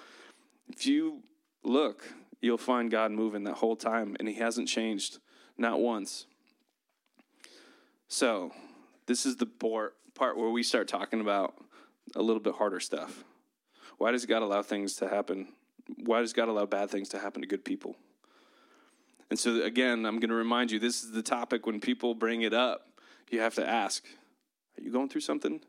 if 0.68 0.88
you 0.88 1.22
look, 1.64 2.12
you'll 2.42 2.58
find 2.58 2.90
God 2.90 3.12
moving 3.12 3.44
that 3.44 3.58
whole 3.58 3.76
time, 3.76 4.16
and 4.20 4.28
He 4.28 4.34
hasn't 4.34 4.68
changed, 4.68 5.20
not 5.60 5.80
once. 5.80 6.26
So, 8.08 8.52
this 9.06 9.28
is 9.28 9.36
the 9.36 9.46
part 9.46 9.94
where 10.18 10.50
we 10.50 10.64
start 10.64 10.88
talking 10.88 11.22
about 11.22 11.54
a 12.16 12.24
little 12.24 12.42
bit 12.42 12.56
harder 12.56 12.80
stuff. 12.80 13.24
Why 13.98 14.12
does 14.12 14.26
God 14.26 14.42
allow 14.42 14.62
things 14.62 14.96
to 14.98 15.08
happen? 15.08 15.50
Why 16.04 16.22
does 16.22 16.34
God 16.34 16.48
allow 16.48 16.66
bad 16.66 16.90
things 16.90 17.10
to 17.10 17.20
happen 17.20 17.42
to 17.42 17.48
good 17.48 17.64
people? 17.64 17.96
And 19.30 19.40
so, 19.40 19.64
again, 19.64 20.06
I'm 20.06 20.20
going 20.20 20.30
to 20.30 20.36
remind 20.36 20.72
you 20.72 20.80
this 20.80 21.04
is 21.04 21.12
the 21.12 21.24
topic 21.24 21.66
when 21.66 21.80
people 21.80 22.14
bring 22.14 22.44
it 22.44 22.54
up, 22.54 22.88
you 23.30 23.40
have 23.40 23.56
to 23.56 23.68
ask 23.68 24.04
Are 24.78 24.84
you 24.84 24.92
going 24.92 25.10
through 25.10 25.22
something? 25.22 25.62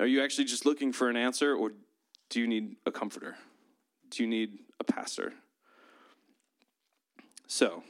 Are 0.00 0.06
you 0.06 0.22
actually 0.22 0.44
just 0.44 0.64
looking 0.64 0.92
for 0.92 1.08
an 1.08 1.16
answer, 1.16 1.54
or 1.54 1.72
do 2.28 2.40
you 2.40 2.46
need 2.46 2.76
a 2.86 2.92
comforter? 2.92 3.36
Do 4.10 4.22
you 4.22 4.28
need 4.28 4.58
a 4.80 4.84
pastor? 4.84 5.32
So, 7.46 7.82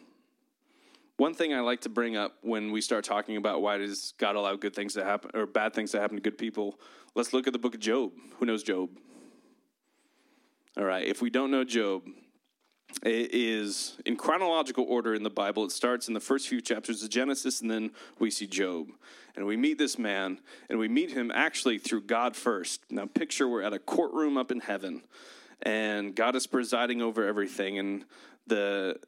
one 1.19 1.35
thing 1.35 1.53
I 1.53 1.61
like 1.61 1.83
to 1.83 1.89
bring 1.89 2.17
up 2.17 2.37
when 2.43 2.71
we 2.71 2.81
start 2.81 3.05
talking 3.05 3.37
about 3.37 3.61
why 3.61 3.77
does 3.77 4.15
God 4.19 4.37
allow 4.37 4.55
good 4.55 4.75
things 4.75 4.95
to 4.95 5.05
happen 5.05 5.33
or 5.35 5.47
bad 5.47 5.75
things 5.75 5.91
to 5.91 6.01
happen 6.01 6.17
to 6.17 6.23
good 6.23 6.39
people, 6.39 6.79
let's 7.15 7.33
look 7.33 7.47
at 7.47 7.53
the 7.53 7.59
book 7.59 7.75
of 7.75 7.81
Job. 7.81 8.13
Who 8.39 8.47
knows 8.47 8.63
Job? 8.63 8.91
All 10.77 10.85
right, 10.85 11.05
if 11.05 11.21
we 11.21 11.29
don't 11.29 11.51
know 11.51 11.65
Job, 11.65 12.05
it 13.03 13.35
is 13.35 13.99
in 14.07 14.17
chronological 14.17 14.85
order 14.89 15.13
in 15.13 15.25
the 15.25 15.31
Bible. 15.31 15.65
It 15.65 15.73
starts 15.73 16.07
in 16.07 16.15
the 16.15 16.21
first 16.21 16.47
few 16.47 16.61
chapters 16.61 17.03
of 17.03 17.11
Genesis, 17.11 17.61
and 17.61 17.71
then 17.71 17.91
we 18.21 18.31
see 18.31 18.47
Job. 18.47 18.87
And 19.35 19.45
we 19.45 19.57
meet 19.57 19.77
this 19.77 19.99
man, 19.99 20.39
and 20.71 20.79
we 20.79 20.87
meet 20.87 21.11
him 21.11 21.33
actually 21.35 21.79
through 21.79 22.03
God 22.03 22.37
first. 22.37 22.83
Now, 22.91 23.07
picture 23.07 23.49
we're 23.49 23.63
at 23.63 23.73
a 23.73 23.79
courtroom 23.81 24.37
up 24.37 24.53
in 24.53 24.61
heaven, 24.61 25.03
and 25.63 26.15
God 26.15 26.37
is 26.37 26.47
presiding 26.47 27.03
over 27.03 27.27
everything, 27.27 27.77
and 27.79 28.05
the 28.47 29.01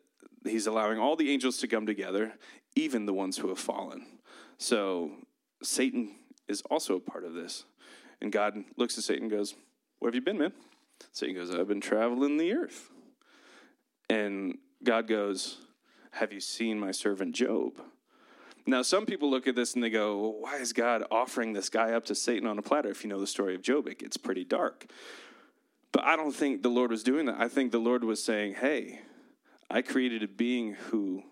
he's 0.45 0.67
allowing 0.67 0.99
all 0.99 1.17
the 1.17 1.31
angels 1.31 1.59
to 1.59 1.69
come 1.69 1.87
together, 1.87 2.35
even 2.75 3.07
the 3.07 3.15
ones 3.15 3.39
who 3.39 3.49
have 3.49 3.59
fallen. 3.59 4.07
So 4.59 5.13
Satan 5.63 6.17
is 6.49 6.63
also 6.71 6.97
a 6.97 7.01
part 7.01 7.25
of 7.25 7.35
this. 7.35 7.65
And 8.21 8.31
God 8.31 8.65
looks 8.77 8.99
at 8.99 9.05
Satan 9.05 9.25
and 9.25 9.31
goes, 9.31 9.55
Where 9.99 10.09
have 10.09 10.15
you 10.15 10.21
been, 10.21 10.39
man? 10.39 10.53
Satan 11.13 11.35
goes, 11.35 11.55
I've 11.55 11.69
been 11.69 11.81
traveling 11.81 12.37
the 12.37 12.53
earth. 12.53 12.91
And 14.09 14.59
God 14.85 15.09
goes, 15.09 15.59
Have 16.13 16.33
you 16.33 16.41
seen 16.41 16.79
my 16.79 16.91
servant 16.91 17.35
Job? 17.35 17.81
Now, 18.67 18.83
some 18.83 19.07
people 19.07 19.31
look 19.31 19.47
at 19.47 19.57
this 19.57 19.75
and 19.75 19.83
they 19.83 19.91
go, 19.91 20.19
well, 20.19 20.41
Why 20.41 20.57
is 20.57 20.73
God 20.73 21.05
offering 21.11 21.53
this 21.53 21.69
guy 21.69 21.93
up 21.93 22.05
to 22.07 22.15
Satan 22.15 22.47
on 22.47 22.59
a 22.59 22.63
platter? 22.63 22.91
If 22.91 23.03
you 23.03 23.11
know 23.11 23.21
the 23.21 23.27
story 23.27 23.55
of 23.55 23.63
Job, 23.63 23.87
it 23.87 23.99
gets 23.99 24.17
pretty 24.17 24.45
dark. 24.45 24.87
But 25.93 26.05
I 26.05 26.17
don't 26.17 26.35
think 26.35 26.63
the 26.63 26.69
Lord 26.69 26.91
was 26.91 27.03
doing 27.03 27.27
that. 27.27 27.41
I 27.41 27.49
think 27.49 27.73
the 27.73 27.79
Lord 27.79 28.05
was 28.05 28.23
saying, 28.23 28.55
Hey, 28.55 29.01
I 29.71 29.83
created 29.83 30.23
a 30.23 30.29
being 30.29 30.75
who, 30.75 31.23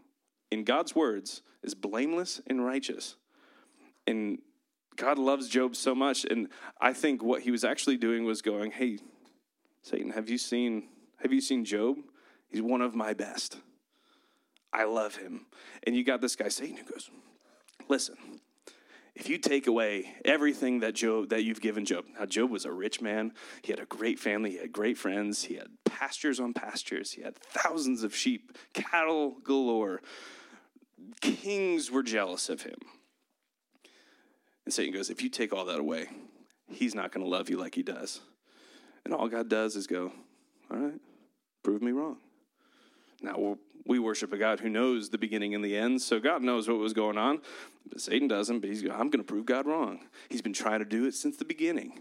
in 0.51 0.64
God's 0.64 0.94
words, 0.94 1.42
is 1.62 1.74
blameless 1.74 2.40
and 2.46 2.64
righteous. 2.64 3.16
And 4.07 4.38
God 4.96 5.18
loves 5.18 5.48
Job 5.48 5.74
so 5.74 5.94
much. 5.94 6.24
And 6.24 6.48
I 6.81 6.92
think 6.92 7.22
what 7.22 7.42
he 7.42 7.51
was 7.51 7.64
actually 7.64 7.96
doing 7.96 8.24
was 8.24 8.40
going, 8.40 8.70
Hey, 8.70 8.98
Satan, 9.83 10.11
have 10.11 10.29
you 10.29 10.38
seen 10.38 10.88
have 11.20 11.33
you 11.33 11.40
seen 11.40 11.64
Job? 11.64 11.98
He's 12.48 12.62
one 12.62 12.81
of 12.81 12.94
my 12.94 13.12
best. 13.12 13.59
I 14.72 14.85
love 14.85 15.16
him. 15.16 15.46
And 15.85 15.96
you 15.96 16.05
got 16.05 16.20
this 16.20 16.37
guy 16.37 16.48
Satan 16.48 16.77
who 16.77 16.85
goes, 16.85 17.11
Listen, 17.88 18.16
if 19.19 19.29
you 19.29 19.37
take 19.37 19.67
away 19.67 20.15
everything 20.25 20.81
that 20.81 20.95
Job 20.95 21.31
that 21.31 21.43
you've 21.43 21.61
given 21.61 21.85
Job, 21.85 22.05
now 22.19 22.25
Job 22.25 22.51
was 22.51 22.65
a 22.65 22.73
rich 22.73 23.01
man, 23.01 23.33
he 23.63 23.73
had 23.73 23.81
a 23.81 23.85
great 23.85 24.19
family, 24.19 24.53
he 24.53 24.59
had 24.59 24.73
great 24.73 24.97
friends, 24.97 25.45
he 25.45 25.55
had 25.55 25.67
pastures 25.85 26.39
on 26.39 26.55
pastures, 26.55 27.13
he 27.13 27.23
had 27.23 27.37
thousands 27.37 28.05
of 28.05 28.15
sheep, 28.15 28.57
cattle 28.73 29.37
galore. 29.43 30.01
Kings 31.21 31.91
were 31.91 32.03
jealous 32.03 32.49
of 32.49 32.63
him. 32.63 32.79
And 34.65 34.73
Satan 34.73 34.95
goes, 34.95 35.11
If 35.11 35.23
you 35.23 35.29
take 35.29 35.53
all 35.53 35.65
that 35.65 35.81
away, 35.81 36.09
he's 36.71 36.95
not 36.95 37.11
going 37.11 37.25
to 37.25 37.31
love 37.31 37.51
you 37.51 37.59
like 37.59 37.75
he 37.75 37.83
does. 37.83 38.21
And 39.05 39.13
all 39.13 39.29
God 39.29 39.49
does 39.49 39.75
is 39.75 39.89
go, 39.89 40.13
All 40.71 40.79
right, 40.79 41.01
prove 41.65 41.83
me 41.83 41.91
wrong. 41.91 42.19
Now, 43.21 43.57
we 43.88 43.98
worship 43.98 44.33
a 44.35 44.37
God 44.37 44.61
who 44.61 44.68
knows 44.68 45.09
the 45.09 45.18
beginning 45.18 45.55
and 45.55 45.64
the 45.64 45.77
end, 45.77 46.03
so 46.03 46.20
God 46.20 46.42
knows 46.42 46.68
what 46.68 46.79
was 46.79 46.92
going 46.92 47.16
on. 47.16 47.40
But 47.88 48.03
Satan 48.03 48.29
doesn't, 48.29 48.61
but 48.61 48.68
he's 48.68 48.85
I'm 48.85 49.09
going 49.09 49.12
to 49.12 49.24
prove 49.24 49.46
God 49.46 49.66
wrong. 49.66 50.01
He's 50.29 50.42
been 50.42 50.53
trying 50.53 50.81
to 50.81 50.85
do 50.85 51.07
it 51.07 51.14
since 51.14 51.38
the 51.38 51.44
beginning. 51.46 52.01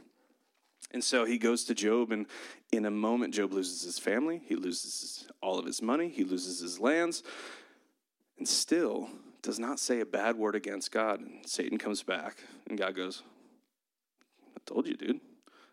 And 0.91 1.03
so 1.03 1.25
he 1.25 1.37
goes 1.37 1.63
to 1.65 1.73
Job, 1.73 2.11
and 2.11 2.27
in 2.71 2.85
a 2.85 2.91
moment, 2.91 3.33
Job 3.33 3.53
loses 3.53 3.83
his 3.83 3.97
family, 3.97 4.41
he 4.45 4.55
loses 4.55 5.27
all 5.41 5.57
of 5.57 5.65
his 5.65 5.81
money, 5.81 6.09
he 6.09 6.23
loses 6.23 6.59
his 6.59 6.79
lands, 6.79 7.23
and 8.37 8.47
still 8.47 9.09
does 9.41 9.57
not 9.57 9.79
say 9.79 10.01
a 10.01 10.05
bad 10.05 10.35
word 10.35 10.55
against 10.55 10.91
God. 10.91 11.21
And 11.21 11.39
Satan 11.45 11.77
comes 11.77 12.03
back, 12.03 12.37
and 12.69 12.77
God 12.77 12.95
goes, 12.95 13.23
I 14.55 14.59
told 14.65 14.87
you, 14.87 14.95
dude. 14.95 15.21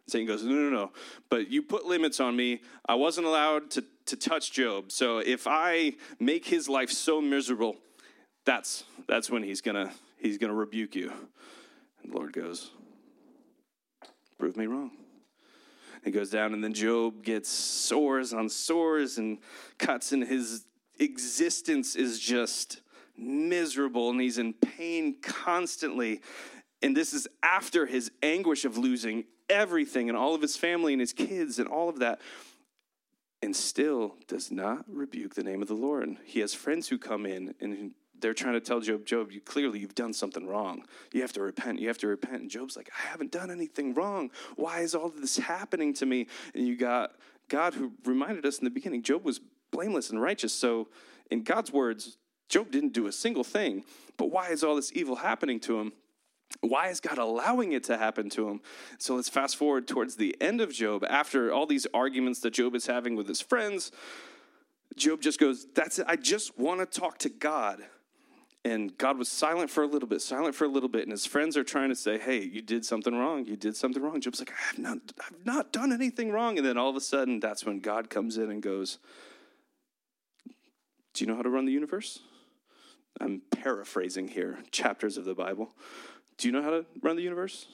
Satan 0.06 0.26
goes, 0.26 0.44
No, 0.44 0.54
no, 0.54 0.70
no. 0.70 0.92
But 1.28 1.50
you 1.50 1.62
put 1.62 1.86
limits 1.86 2.20
on 2.20 2.36
me. 2.36 2.60
I 2.86 2.94
wasn't 2.94 3.26
allowed 3.26 3.70
to, 3.72 3.84
to 4.06 4.16
touch 4.16 4.52
Job. 4.52 4.92
So 4.92 5.18
if 5.18 5.46
I 5.46 5.94
make 6.18 6.46
his 6.46 6.68
life 6.68 6.90
so 6.90 7.20
miserable, 7.20 7.76
that's 8.44 8.84
that's 9.06 9.30
when 9.30 9.42
he's 9.42 9.60
gonna 9.60 9.92
he's 10.18 10.38
gonna 10.38 10.54
rebuke 10.54 10.94
you. 10.94 11.12
And 12.02 12.12
the 12.12 12.16
Lord 12.16 12.32
goes, 12.32 12.70
Prove 14.38 14.56
me 14.56 14.66
wrong. 14.66 14.90
He 16.04 16.10
goes 16.10 16.28
down, 16.28 16.52
and 16.52 16.62
then 16.62 16.74
Job 16.74 17.22
gets 17.22 17.48
sores 17.48 18.34
on 18.34 18.50
sores 18.50 19.16
and 19.16 19.38
cuts, 19.78 20.12
and 20.12 20.22
his 20.22 20.66
existence 20.98 21.96
is 21.96 22.20
just 22.20 22.82
miserable, 23.16 24.10
and 24.10 24.20
he's 24.20 24.36
in 24.36 24.52
pain 24.52 25.16
constantly. 25.22 26.20
And 26.82 26.94
this 26.94 27.14
is 27.14 27.26
after 27.42 27.86
his 27.86 28.10
anguish 28.22 28.66
of 28.66 28.76
losing 28.76 29.24
everything 29.48 30.10
and 30.10 30.18
all 30.18 30.34
of 30.34 30.42
his 30.42 30.56
family 30.56 30.92
and 30.92 31.00
his 31.00 31.14
kids 31.14 31.58
and 31.58 31.68
all 31.68 31.88
of 31.88 32.00
that, 32.00 32.20
and 33.44 33.54
still 33.54 34.16
does 34.26 34.50
not 34.50 34.84
rebuke 34.88 35.34
the 35.34 35.42
name 35.42 35.60
of 35.60 35.68
the 35.68 35.74
Lord. 35.74 36.16
He 36.24 36.40
has 36.40 36.54
friends 36.54 36.88
who 36.88 36.98
come 36.98 37.26
in 37.26 37.54
and 37.60 37.92
they're 38.18 38.32
trying 38.32 38.54
to 38.54 38.60
tell 38.60 38.80
Job, 38.80 39.04
Job, 39.04 39.30
you 39.30 39.40
clearly 39.40 39.80
you've 39.80 39.94
done 39.94 40.14
something 40.14 40.46
wrong. 40.46 40.84
You 41.12 41.20
have 41.20 41.32
to 41.34 41.42
repent. 41.42 41.78
You 41.78 41.88
have 41.88 41.98
to 41.98 42.06
repent. 42.06 42.40
And 42.40 42.50
Job's 42.50 42.74
like, 42.74 42.88
I 42.96 43.10
haven't 43.10 43.32
done 43.32 43.50
anything 43.50 43.92
wrong. 43.92 44.30
Why 44.56 44.80
is 44.80 44.94
all 44.94 45.10
this 45.10 45.36
happening 45.36 45.92
to 45.94 46.06
me? 46.06 46.26
And 46.54 46.66
you 46.66 46.76
got 46.76 47.16
God 47.48 47.74
who 47.74 47.92
reminded 48.06 48.46
us 48.46 48.58
in 48.58 48.64
the 48.64 48.70
beginning, 48.70 49.02
Job 49.02 49.24
was 49.24 49.40
blameless 49.70 50.08
and 50.08 50.22
righteous. 50.22 50.54
So 50.54 50.88
in 51.30 51.42
God's 51.42 51.70
words, 51.70 52.16
Job 52.48 52.70
didn't 52.70 52.94
do 52.94 53.08
a 53.08 53.12
single 53.12 53.44
thing. 53.44 53.84
But 54.16 54.30
why 54.30 54.48
is 54.48 54.64
all 54.64 54.76
this 54.76 54.92
evil 54.94 55.16
happening 55.16 55.60
to 55.60 55.80
him? 55.80 55.92
Why 56.60 56.88
is 56.88 57.00
God 57.00 57.18
allowing 57.18 57.72
it 57.72 57.84
to 57.84 57.98
happen 57.98 58.30
to 58.30 58.48
him? 58.48 58.60
So 58.98 59.16
let's 59.16 59.28
fast 59.28 59.56
forward 59.56 59.86
towards 59.86 60.16
the 60.16 60.36
end 60.40 60.60
of 60.60 60.72
Job. 60.72 61.04
After 61.08 61.52
all 61.52 61.66
these 61.66 61.86
arguments 61.92 62.40
that 62.40 62.52
Job 62.52 62.74
is 62.74 62.86
having 62.86 63.16
with 63.16 63.28
his 63.28 63.40
friends, 63.40 63.92
Job 64.96 65.20
just 65.20 65.40
goes, 65.40 65.66
That's 65.74 65.98
it. 65.98 66.06
I 66.08 66.16
just 66.16 66.58
want 66.58 66.80
to 66.80 67.00
talk 67.00 67.18
to 67.18 67.28
God. 67.28 67.82
And 68.66 68.96
God 68.96 69.18
was 69.18 69.28
silent 69.28 69.70
for 69.70 69.82
a 69.82 69.86
little 69.86 70.08
bit, 70.08 70.22
silent 70.22 70.54
for 70.54 70.64
a 70.64 70.68
little 70.68 70.88
bit. 70.88 71.02
And 71.02 71.10
his 71.10 71.26
friends 71.26 71.54
are 71.54 71.64
trying 71.64 71.90
to 71.90 71.94
say, 71.94 72.18
Hey, 72.18 72.42
you 72.42 72.62
did 72.62 72.84
something 72.84 73.14
wrong. 73.14 73.44
You 73.44 73.56
did 73.56 73.76
something 73.76 74.02
wrong. 74.02 74.20
Job's 74.20 74.38
like, 74.38 74.52
I 74.52 74.66
have 74.68 74.78
not, 74.78 74.98
I've 75.20 75.44
not 75.44 75.72
done 75.72 75.92
anything 75.92 76.30
wrong. 76.30 76.56
And 76.56 76.66
then 76.66 76.78
all 76.78 76.88
of 76.88 76.96
a 76.96 77.00
sudden, 77.00 77.40
that's 77.40 77.66
when 77.66 77.80
God 77.80 78.08
comes 78.08 78.38
in 78.38 78.50
and 78.50 78.62
goes, 78.62 78.98
Do 81.12 81.24
you 81.24 81.30
know 81.30 81.36
how 81.36 81.42
to 81.42 81.50
run 81.50 81.66
the 81.66 81.72
universe? 81.72 82.20
I'm 83.20 83.42
paraphrasing 83.50 84.28
here, 84.28 84.58
chapters 84.72 85.16
of 85.16 85.24
the 85.24 85.34
Bible. 85.34 85.72
Do 86.38 86.48
you 86.48 86.52
know 86.52 86.62
how 86.62 86.70
to 86.70 86.86
run 87.02 87.16
the 87.16 87.22
universe? 87.22 87.66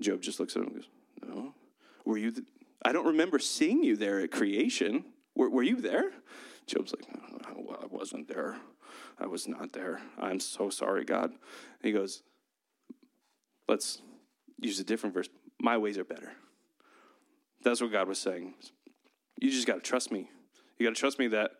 Job 0.00 0.20
just 0.20 0.40
looks 0.40 0.56
at 0.56 0.62
him 0.62 0.68
and 0.68 0.76
goes, 0.76 0.88
No. 1.26 1.54
Were 2.04 2.18
you? 2.18 2.32
I 2.84 2.92
don't 2.92 3.06
remember 3.06 3.38
seeing 3.38 3.82
you 3.82 3.96
there 3.96 4.20
at 4.20 4.30
creation. 4.30 5.04
Were, 5.34 5.50
were 5.50 5.62
you 5.62 5.76
there? 5.76 6.10
Job's 6.66 6.92
like, 6.92 7.06
no, 7.12 7.78
I 7.82 7.86
wasn't 7.86 8.28
there. 8.28 8.56
I 9.18 9.26
was 9.26 9.48
not 9.48 9.72
there. 9.72 10.00
I'm 10.18 10.38
so 10.38 10.70
sorry, 10.70 11.04
God. 11.04 11.30
And 11.30 11.38
he 11.82 11.92
goes, 11.92 12.22
Let's 13.66 14.00
use 14.60 14.80
a 14.80 14.84
different 14.84 15.14
verse. 15.14 15.28
My 15.60 15.76
ways 15.76 15.98
are 15.98 16.04
better. 16.04 16.32
That's 17.62 17.80
what 17.80 17.92
God 17.92 18.08
was 18.08 18.18
saying. 18.18 18.54
You 19.40 19.50
just 19.50 19.66
got 19.66 19.74
to 19.74 19.80
trust 19.80 20.12
me. 20.12 20.30
You 20.78 20.86
got 20.86 20.94
to 20.94 21.00
trust 21.00 21.18
me 21.18 21.28
that 21.28 21.52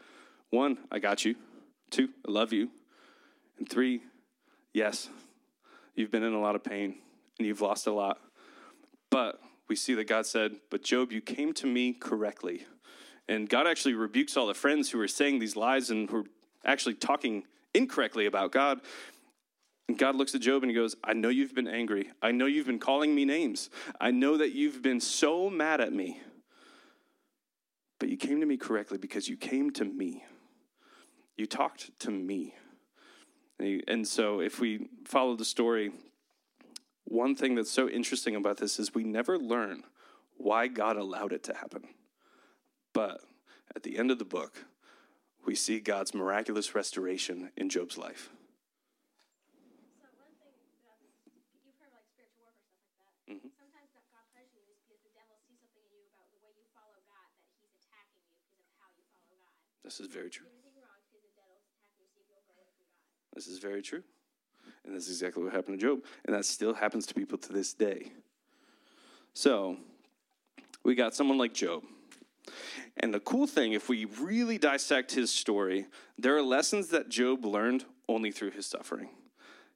one, 0.50 0.78
I 0.90 0.98
got 0.98 1.24
you. 1.24 1.34
Two, 1.90 2.08
I 2.26 2.30
love 2.30 2.52
you. 2.52 2.70
And 3.58 3.68
three, 3.68 4.02
yes, 4.72 5.10
You've 5.98 6.12
been 6.12 6.22
in 6.22 6.32
a 6.32 6.40
lot 6.40 6.54
of 6.54 6.62
pain 6.62 6.94
and 7.38 7.48
you've 7.48 7.60
lost 7.60 7.88
a 7.88 7.92
lot. 7.92 8.20
But 9.10 9.40
we 9.68 9.74
see 9.74 9.94
that 9.94 10.06
God 10.06 10.26
said, 10.26 10.52
But 10.70 10.84
Job, 10.84 11.10
you 11.10 11.20
came 11.20 11.52
to 11.54 11.66
me 11.66 11.92
correctly. 11.92 12.66
And 13.28 13.48
God 13.48 13.66
actually 13.66 13.94
rebukes 13.94 14.36
all 14.36 14.46
the 14.46 14.54
friends 14.54 14.92
who 14.92 15.00
are 15.00 15.08
saying 15.08 15.40
these 15.40 15.56
lies 15.56 15.90
and 15.90 16.08
who 16.08 16.18
are 16.18 16.24
actually 16.64 16.94
talking 16.94 17.42
incorrectly 17.74 18.26
about 18.26 18.52
God. 18.52 18.80
And 19.88 19.98
God 19.98 20.14
looks 20.14 20.36
at 20.36 20.40
Job 20.40 20.62
and 20.62 20.70
he 20.70 20.76
goes, 20.76 20.94
I 21.02 21.14
know 21.14 21.30
you've 21.30 21.56
been 21.56 21.66
angry. 21.66 22.12
I 22.22 22.30
know 22.30 22.46
you've 22.46 22.66
been 22.66 22.78
calling 22.78 23.12
me 23.12 23.24
names. 23.24 23.68
I 24.00 24.12
know 24.12 24.36
that 24.36 24.52
you've 24.52 24.80
been 24.82 25.00
so 25.00 25.50
mad 25.50 25.80
at 25.80 25.92
me. 25.92 26.20
But 27.98 28.08
you 28.08 28.16
came 28.16 28.38
to 28.38 28.46
me 28.46 28.56
correctly 28.56 28.98
because 28.98 29.28
you 29.28 29.36
came 29.36 29.72
to 29.72 29.84
me. 29.84 30.22
You 31.36 31.46
talked 31.46 31.98
to 31.98 32.12
me. 32.12 32.54
And 33.58 34.06
so, 34.06 34.40
if 34.40 34.60
we 34.60 34.88
follow 35.04 35.34
the 35.34 35.44
story, 35.44 35.90
one 37.04 37.34
thing 37.34 37.54
that's 37.54 37.70
so 37.70 37.88
interesting 37.88 38.36
about 38.36 38.58
this 38.58 38.78
is 38.78 38.94
we 38.94 39.02
never 39.02 39.38
learn 39.38 39.82
why 40.36 40.68
God 40.68 40.96
allowed 40.96 41.32
it 41.32 41.42
to 41.44 41.54
happen. 41.54 41.82
But 42.92 43.20
at 43.74 43.82
the 43.82 43.98
end 43.98 44.10
of 44.10 44.18
the 44.18 44.24
book, 44.24 44.64
we 45.44 45.54
see 45.54 45.80
God's 45.80 46.14
miraculous 46.14 46.74
restoration 46.74 47.50
in 47.56 47.68
Job's 47.68 47.98
life. 47.98 48.30
Mm-hmm. 53.28 53.48
This 59.82 60.00
is 60.00 60.06
very 60.06 60.28
true. 60.28 60.46
This 63.38 63.46
is 63.46 63.60
very 63.60 63.82
true. 63.82 64.02
And 64.84 64.92
that's 64.92 65.06
exactly 65.06 65.44
what 65.44 65.52
happened 65.52 65.78
to 65.78 65.86
Job. 65.86 66.00
And 66.24 66.34
that 66.34 66.44
still 66.44 66.74
happens 66.74 67.06
to 67.06 67.14
people 67.14 67.38
to 67.38 67.52
this 67.52 67.72
day. 67.72 68.10
So, 69.32 69.76
we 70.82 70.96
got 70.96 71.14
someone 71.14 71.38
like 71.38 71.54
Job. 71.54 71.84
And 72.96 73.14
the 73.14 73.20
cool 73.20 73.46
thing, 73.46 73.74
if 73.74 73.88
we 73.88 74.06
really 74.06 74.58
dissect 74.58 75.12
his 75.12 75.30
story, 75.30 75.86
there 76.18 76.36
are 76.36 76.42
lessons 76.42 76.88
that 76.88 77.10
Job 77.10 77.44
learned 77.44 77.84
only 78.08 78.32
through 78.32 78.50
his 78.50 78.66
suffering. 78.66 79.10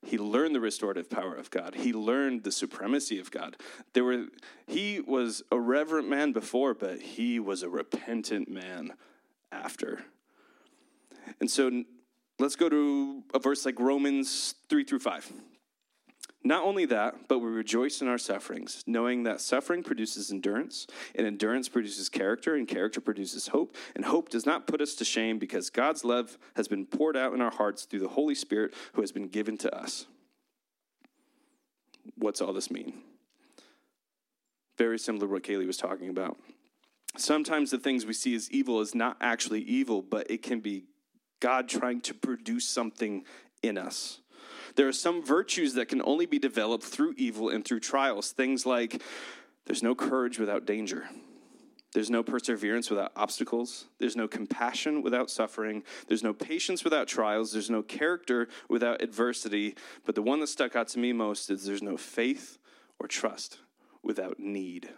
He 0.05 0.19
learned 0.19 0.57
the 0.57 0.61
restorative 0.61 1.09
power 1.09 1.37
of 1.37 1.49
God. 1.49 1.77
He 1.77 1.93
learned 1.93 2.43
the 2.43 2.51
supremacy 2.51 3.21
of 3.21 3.31
God. 3.31 3.57
There 3.93 4.03
were 4.03 4.25
he 4.67 4.99
was 4.99 5.45
a 5.53 5.61
reverent 5.61 6.09
man 6.09 6.33
before, 6.33 6.75
but 6.75 7.01
he 7.01 7.39
was 7.39 7.63
a 7.63 7.69
repentant 7.69 8.51
man 8.51 8.95
after. 9.53 10.01
And 11.39 11.49
so 11.49 11.85
Let's 12.39 12.57
go 12.57 12.69
to 12.69 13.23
a 13.35 13.39
verse 13.39 13.65
like 13.65 13.79
Romans 13.79 14.55
3 14.69 14.85
through 14.85 14.99
5. 15.01 15.33
Not 16.45 16.65
only 16.65 16.87
that, 16.87 17.29
but 17.29 17.39
we 17.39 17.49
rejoice 17.49 18.03
in 18.03 18.09
our 18.09 18.19
sufferings, 18.19 18.83
knowing 18.85 19.23
that 19.23 19.41
suffering 19.41 19.85
produces 19.85 20.33
endurance, 20.33 20.89
and 21.15 21.25
endurance 21.25 21.69
produces 21.69 22.09
character, 22.09 22.57
and 22.57 22.67
character 22.67 23.01
produces 23.01 23.49
hope. 23.49 23.77
And 23.95 24.05
hope 24.05 24.29
does 24.29 24.45
not 24.45 24.67
put 24.67 24.81
us 24.81 24.97
to 24.97 25.05
shame 25.05 25.39
because 25.39 25.71
God's 25.71 26.05
love 26.05 26.39
has 26.57 26.67
been 26.67 26.85
poured 26.85 27.17
out 27.17 27.33
in 27.33 27.41
our 27.41 27.53
hearts 27.53 27.85
through 27.85 28.01
the 28.01 28.09
Holy 28.09 28.35
Spirit 28.35 28.75
who 28.95 29.03
has 29.03 29.13
been 29.13 29.29
given 29.29 29.57
to 29.59 29.73
us. 29.73 30.07
What's 32.17 32.41
all 32.41 32.53
this 32.53 32.73
mean? 32.73 32.95
Very 34.77 34.99
similar 34.99 35.27
to 35.27 35.33
what 35.33 35.45
Kaylee 35.45 35.67
was 35.67 35.77
talking 35.77 36.09
about. 36.09 36.37
Sometimes 37.17 37.71
the 37.71 37.79
things 37.79 38.05
we 38.05 38.15
see 38.15 38.35
as 38.35 38.51
evil 38.51 38.81
is 38.81 38.97
not 38.97 39.17
actually 39.21 39.61
evil, 39.61 40.03
but 40.03 40.29
it 40.29 40.43
can 40.43 40.59
be 40.59 40.87
God 41.43 41.69
trying 41.69 42.01
to 42.03 42.15
produce 42.15 42.69
something 42.69 43.25
in 43.65 43.77
us. 43.77 44.21
There 44.77 44.87
are 44.87 44.93
some 44.93 45.25
virtues 45.25 45.75
that 45.75 45.89
can 45.89 46.01
only 46.03 46.25
be 46.25 46.39
developed 46.39 46.85
through 46.85 47.15
evil 47.17 47.49
and 47.49 47.65
through 47.65 47.81
trials. 47.81 48.31
Things 48.31 48.65
like 48.65 49.03
there's 49.67 49.83
no 49.83 49.97
courage 49.97 50.39
without 50.39 50.67
danger. 50.67 51.09
There's 51.95 52.11
no 52.11 52.23
perseverance 52.23 52.89
without 52.89 53.11
obstacles. 53.17 53.87
There's 53.99 54.15
no 54.15 54.29
compassion 54.29 55.03
without 55.03 55.31
suffering. 55.31 55.83
There's 56.07 56.23
no 56.23 56.33
patience 56.33 56.85
without 56.85 57.09
trials. 57.09 57.53
There's 57.53 57.69
no 57.69 57.83
character 57.83 58.49
without 58.69 59.03
adversity. 59.03 59.75
But 60.07 60.15
the 60.15 60.23
one 60.23 60.39
that 60.41 60.47
stuck 60.47 60.77
out 60.77 60.89
to 60.89 61.01
me 61.01 61.13
most 61.13 61.51
is 61.51 61.65
there's 61.65 61.83
no 61.83 61.97
faith 61.97 62.59
or 63.01 63.09
trust 63.09 63.59
without 64.01 64.39
need. 64.39 64.91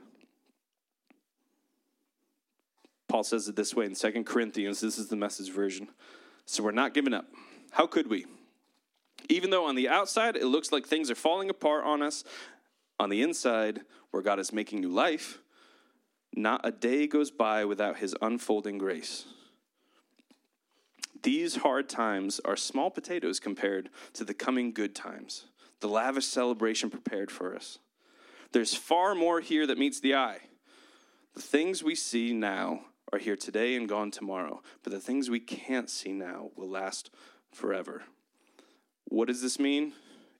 Paul 3.08 3.24
says 3.24 3.48
it 3.48 3.56
this 3.56 3.74
way 3.74 3.86
in 3.86 3.94
2 3.94 4.24
Corinthians. 4.24 4.80
This 4.80 4.98
is 4.98 5.08
the 5.08 5.16
message 5.16 5.50
version. 5.50 5.88
So 6.46 6.62
we're 6.62 6.72
not 6.72 6.94
giving 6.94 7.14
up. 7.14 7.26
How 7.70 7.86
could 7.86 8.08
we? 8.08 8.26
Even 9.28 9.50
though 9.50 9.66
on 9.66 9.74
the 9.74 9.88
outside 9.88 10.36
it 10.36 10.44
looks 10.46 10.72
like 10.72 10.86
things 10.86 11.10
are 11.10 11.14
falling 11.14 11.50
apart 11.50 11.84
on 11.84 12.02
us, 12.02 12.24
on 12.98 13.08
the 13.08 13.22
inside, 13.22 13.80
where 14.10 14.22
God 14.22 14.38
is 14.38 14.52
making 14.52 14.80
new 14.80 14.90
life, 14.90 15.40
not 16.36 16.60
a 16.64 16.70
day 16.70 17.06
goes 17.06 17.30
by 17.30 17.64
without 17.64 17.98
his 17.98 18.14
unfolding 18.20 18.78
grace. 18.78 19.24
These 21.22 21.56
hard 21.56 21.88
times 21.88 22.40
are 22.44 22.56
small 22.56 22.90
potatoes 22.90 23.40
compared 23.40 23.88
to 24.12 24.24
the 24.24 24.34
coming 24.34 24.72
good 24.72 24.94
times, 24.94 25.46
the 25.80 25.88
lavish 25.88 26.26
celebration 26.26 26.90
prepared 26.90 27.30
for 27.30 27.56
us. 27.56 27.78
There's 28.52 28.74
far 28.74 29.14
more 29.14 29.40
here 29.40 29.66
that 29.66 29.78
meets 29.78 30.00
the 30.00 30.14
eye. 30.14 30.40
The 31.34 31.40
things 31.40 31.82
we 31.82 31.94
see 31.94 32.32
now 32.32 32.82
are 33.14 33.18
here 33.18 33.36
today 33.36 33.76
and 33.76 33.88
gone 33.88 34.10
tomorrow, 34.10 34.60
but 34.82 34.92
the 34.92 34.98
things 34.98 35.30
we 35.30 35.38
can't 35.38 35.88
see 35.88 36.12
now 36.12 36.50
will 36.56 36.68
last 36.68 37.10
forever. 37.52 38.02
What 39.04 39.28
does 39.28 39.40
this 39.40 39.60
mean? 39.60 39.92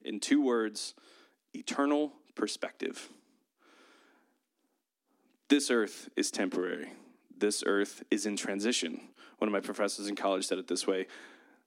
In 0.04 0.18
two 0.18 0.42
words 0.42 0.94
eternal 1.54 2.12
perspective. 2.34 3.08
This 5.48 5.70
earth 5.70 6.08
is 6.16 6.32
temporary. 6.32 6.90
This 7.36 7.62
earth 7.64 8.02
is 8.10 8.26
in 8.26 8.36
transition. 8.36 9.00
One 9.38 9.48
of 9.48 9.52
my 9.52 9.60
professors 9.60 10.08
in 10.08 10.16
college 10.16 10.44
said 10.44 10.58
it 10.58 10.66
this 10.66 10.84
way 10.84 11.06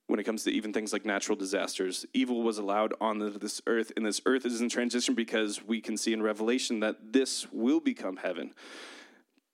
when 0.08 0.20
it 0.20 0.24
comes 0.24 0.44
to 0.44 0.52
even 0.52 0.74
things 0.74 0.92
like 0.92 1.06
natural 1.06 1.38
disasters. 1.38 2.06
Evil 2.14 2.44
was 2.44 2.58
allowed 2.58 2.94
on 3.00 3.20
this 3.20 3.62
earth, 3.66 3.94
and 3.96 4.06
this 4.06 4.20
earth 4.26 4.46
is 4.46 4.60
in 4.60 4.68
transition 4.68 5.16
because 5.16 5.64
we 5.64 5.80
can 5.80 5.96
see 5.96 6.12
in 6.12 6.22
Revelation 6.22 6.82
that 6.82 7.14
this 7.14 7.50
will 7.52 7.80
become 7.80 8.18
heaven. 8.18 8.54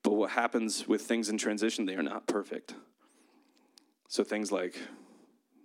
But 0.04 0.12
what 0.12 0.30
happens 0.30 0.86
with 0.86 1.02
things 1.02 1.28
in 1.28 1.38
transition, 1.38 1.86
they 1.86 1.96
are 1.96 2.02
not 2.02 2.28
perfect. 2.28 2.76
So 4.06 4.22
things 4.22 4.52
like 4.52 4.76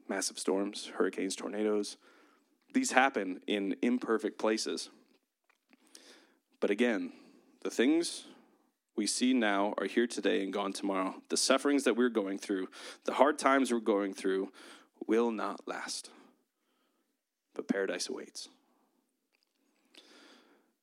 massive 0.07 0.39
storms, 0.39 0.89
hurricanes, 0.95 1.35
tornadoes, 1.35 1.97
these 2.73 2.91
happen 2.91 3.41
in 3.45 3.75
imperfect 3.83 4.39
places. 4.39 4.89
But 6.59 6.71
again, 6.71 7.11
the 7.63 7.69
things 7.69 8.25
we 8.95 9.07
see 9.07 9.33
now 9.33 9.73
are 9.77 9.85
here 9.85 10.07
today 10.07 10.43
and 10.43 10.51
gone 10.51 10.73
tomorrow. 10.73 11.15
The 11.29 11.37
sufferings 11.37 11.83
that 11.83 11.95
we're 11.95 12.09
going 12.09 12.37
through, 12.37 12.69
the 13.05 13.13
hard 13.13 13.37
times 13.37 13.71
we're 13.71 13.79
going 13.79 14.13
through, 14.13 14.51
will 15.05 15.31
not 15.31 15.67
last. 15.67 16.09
But 17.53 17.67
paradise 17.67 18.07
awaits. 18.07 18.49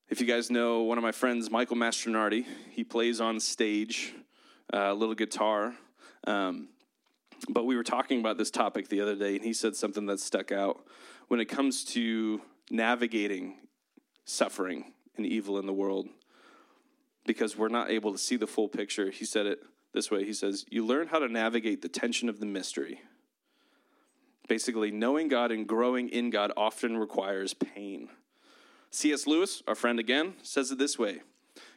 If 0.08 0.20
you 0.20 0.26
guys 0.28 0.52
know 0.52 0.82
one 0.82 0.98
of 0.98 1.02
my 1.02 1.10
friends, 1.10 1.50
Michael 1.50 1.76
Mastronardi, 1.76 2.46
he 2.70 2.84
plays 2.84 3.20
on 3.20 3.40
stage 3.40 4.14
uh, 4.72 4.92
a 4.92 4.94
little 4.94 5.16
guitar. 5.16 5.74
Um, 6.28 6.68
but 7.48 7.66
we 7.66 7.74
were 7.74 7.82
talking 7.82 8.20
about 8.20 8.38
this 8.38 8.52
topic 8.52 8.88
the 8.88 9.00
other 9.00 9.16
day, 9.16 9.34
and 9.34 9.44
he 9.44 9.52
said 9.52 9.74
something 9.74 10.06
that 10.06 10.20
stuck 10.20 10.52
out 10.52 10.86
when 11.26 11.40
it 11.40 11.46
comes 11.46 11.82
to 11.86 12.40
navigating 12.70 13.56
suffering 14.24 14.92
and 15.16 15.26
evil 15.26 15.58
in 15.58 15.66
the 15.66 15.72
world 15.72 16.06
because 17.26 17.58
we're 17.58 17.66
not 17.66 17.90
able 17.90 18.12
to 18.12 18.18
see 18.18 18.36
the 18.36 18.46
full 18.46 18.68
picture. 18.68 19.10
He 19.10 19.24
said 19.24 19.46
it 19.46 19.58
this 19.92 20.08
way 20.08 20.24
He 20.24 20.34
says, 20.34 20.64
You 20.70 20.86
learn 20.86 21.08
how 21.08 21.18
to 21.18 21.28
navigate 21.28 21.82
the 21.82 21.88
tension 21.88 22.28
of 22.28 22.38
the 22.38 22.46
mystery. 22.46 23.00
Basically, 24.46 24.92
knowing 24.92 25.26
God 25.26 25.50
and 25.50 25.66
growing 25.66 26.08
in 26.10 26.30
God 26.30 26.52
often 26.56 26.96
requires 26.96 27.54
pain. 27.54 28.08
C.S. 28.90 29.26
Lewis, 29.26 29.62
our 29.66 29.74
friend 29.74 29.98
again, 29.98 30.34
says 30.42 30.70
it 30.70 30.78
this 30.78 30.98
way 30.98 31.20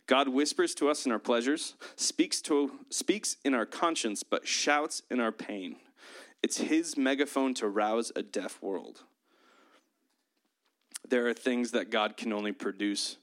God 0.08 0.30
whispers 0.30 0.74
to 0.76 0.90
us 0.90 1.06
in 1.06 1.12
our 1.12 1.20
pleasures, 1.20 1.76
speaks, 1.96 2.42
to, 2.42 2.72
speaks 2.90 3.38
in 3.44 3.54
our 3.54 3.66
conscience, 3.66 4.24
but 4.24 4.48
shouts 4.48 5.04
in 5.12 5.20
our 5.20 5.32
pain. 5.32 5.76
It's 6.42 6.58
his 6.58 6.98
megaphone 6.98 7.54
to 7.56 7.68
rouse 7.68 8.12
a 8.16 8.24
deaf 8.24 8.62
world. 8.62 9.02
There 11.08 11.28
are 11.28 11.34
things 11.34 11.72
that 11.72 11.90
God 11.90 12.18
can 12.18 12.34
only 12.34 12.52
produce 12.52 13.18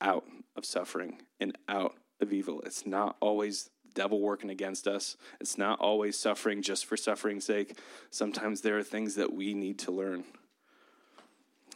out 0.00 0.24
of 0.56 0.64
suffering 0.64 1.22
and 1.40 1.56
out 1.68 1.94
of 2.20 2.32
evil. 2.32 2.60
It's 2.62 2.86
not 2.86 3.16
always 3.20 3.70
the 3.84 3.92
devil 3.94 4.20
working 4.20 4.50
against 4.50 4.86
us. 4.86 5.16
It's 5.40 5.56
not 5.56 5.78
always 5.80 6.18
suffering 6.18 6.62
just 6.62 6.86
for 6.86 6.96
suffering's 6.96 7.44
sake. 7.44 7.78
Sometimes 8.10 8.60
there 8.60 8.78
are 8.78 8.82
things 8.82 9.14
that 9.14 9.32
we 9.32 9.54
need 9.54 9.78
to 9.80 9.92
learn. 9.92 10.24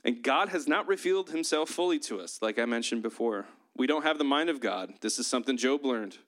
And 0.05 0.23
God 0.23 0.51
has 0.51 0.69
not 0.69 0.87
revealed 0.89 1.31
himself 1.31 1.69
fully 1.69 1.99
to 2.01 2.21
us, 2.21 2.41
like 2.41 2.59
I 2.59 2.65
mentioned 2.65 3.03
before. 3.03 3.47
We 3.77 3.87
don't 3.87 4.03
have 4.03 4.19
the 4.19 4.25
mind 4.25 4.51
of 4.51 4.61
God. 4.61 4.95
This 5.01 5.19
is 5.19 5.27
something 5.27 5.57
Job 5.57 5.85
learned. 5.85 6.19